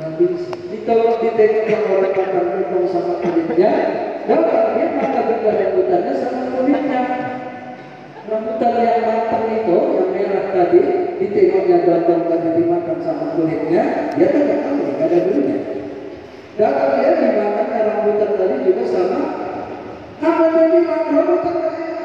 [0.00, 0.24] nanti
[0.72, 3.72] di kalau ditengok yang orang makan rendang sama kulitnya,
[4.24, 7.00] dapat dia makan juga rambutannya sama kulitnya.
[8.30, 10.82] Rambutan yang matang itu, yang merah tadi,
[11.18, 13.82] ditengoknya gondong tadi dimakan sama kulitnya,
[14.16, 15.58] dia kan nggak tahu, nggak ada dulunya.
[16.56, 19.49] Dalam dia dimakan rambutan tadi juga sama.
[20.20, 21.56] Apa tadi rambutan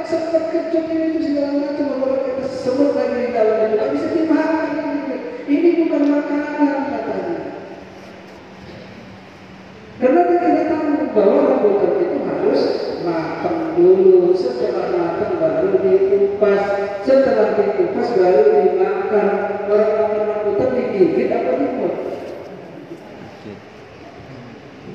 [0.08, 4.72] sempat kecut ini itu segala macam, kalau kita sebut lagi di dalamnya juga bisa dimakan.
[5.46, 7.38] Ini bukan makanan katanya.
[10.00, 12.62] Karena dia tidak tahu bahwa rambutan itu harus
[13.04, 16.64] matang dulu, setelah matang baru dikupas,
[17.04, 19.28] setelah dikupas baru dimakan.
[19.68, 21.94] Orang makan rambutan digigit apa dimut?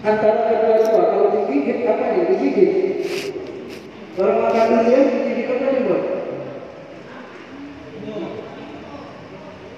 [0.01, 1.10] Antara kedua dua, kalau
[1.61, 2.73] digigit apa yang digigit?
[4.17, 6.03] Orang makan durian digigit apa dimut?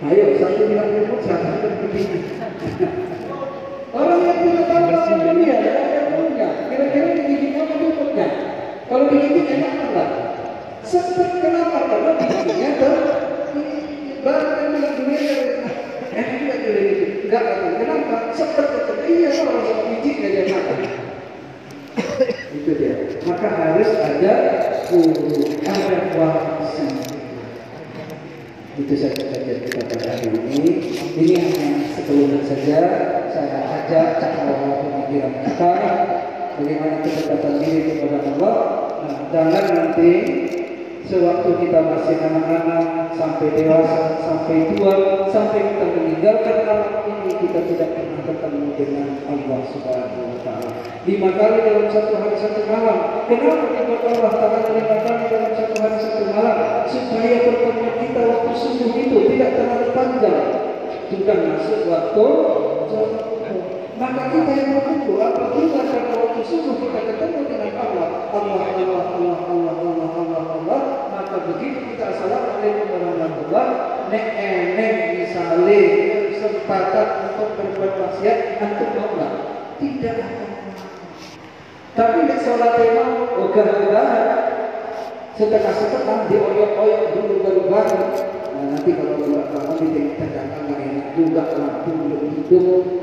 [0.03, 0.89] Ayo, satu bilang
[1.23, 2.42] satu bilang digigit.
[42.13, 44.95] dari anak-anak sampai dewasa, sampai tua,
[45.33, 50.71] sampai kita meninggalkan alam ini kita tidak pernah ketemu dengan Allah Subhanahu wa taala.
[51.09, 52.99] Lima kali dalam satu hari satu malam.
[53.33, 56.57] Kenapa kita Allah Taala lima kali dalam satu hari satu malam?
[56.93, 60.49] Supaya pertemuan kita waktu subuh itu tidak terlalu panjang.
[61.09, 62.27] Sudah masuk waktu
[64.03, 69.37] maka kita yang menunggu apa kita waktu subuh kita ketemu dengan Allah Allah Allah Allah
[69.47, 69.62] Allah
[71.51, 73.67] begitu kita assalamualaikum warahmatullah
[74.13, 75.81] nek enek misalnya
[76.31, 79.31] kesempatan untuk berbuat maksiat antum mau
[79.83, 80.51] tidak akan
[81.93, 83.05] tapi nek sholat tema
[83.37, 84.27] ogah-ogahan
[85.35, 88.01] setengah-setengah dioyok-oyok dulu baru baru
[88.53, 93.02] nah nanti kalau buat bangun di tengah enak juga lampu belum hidup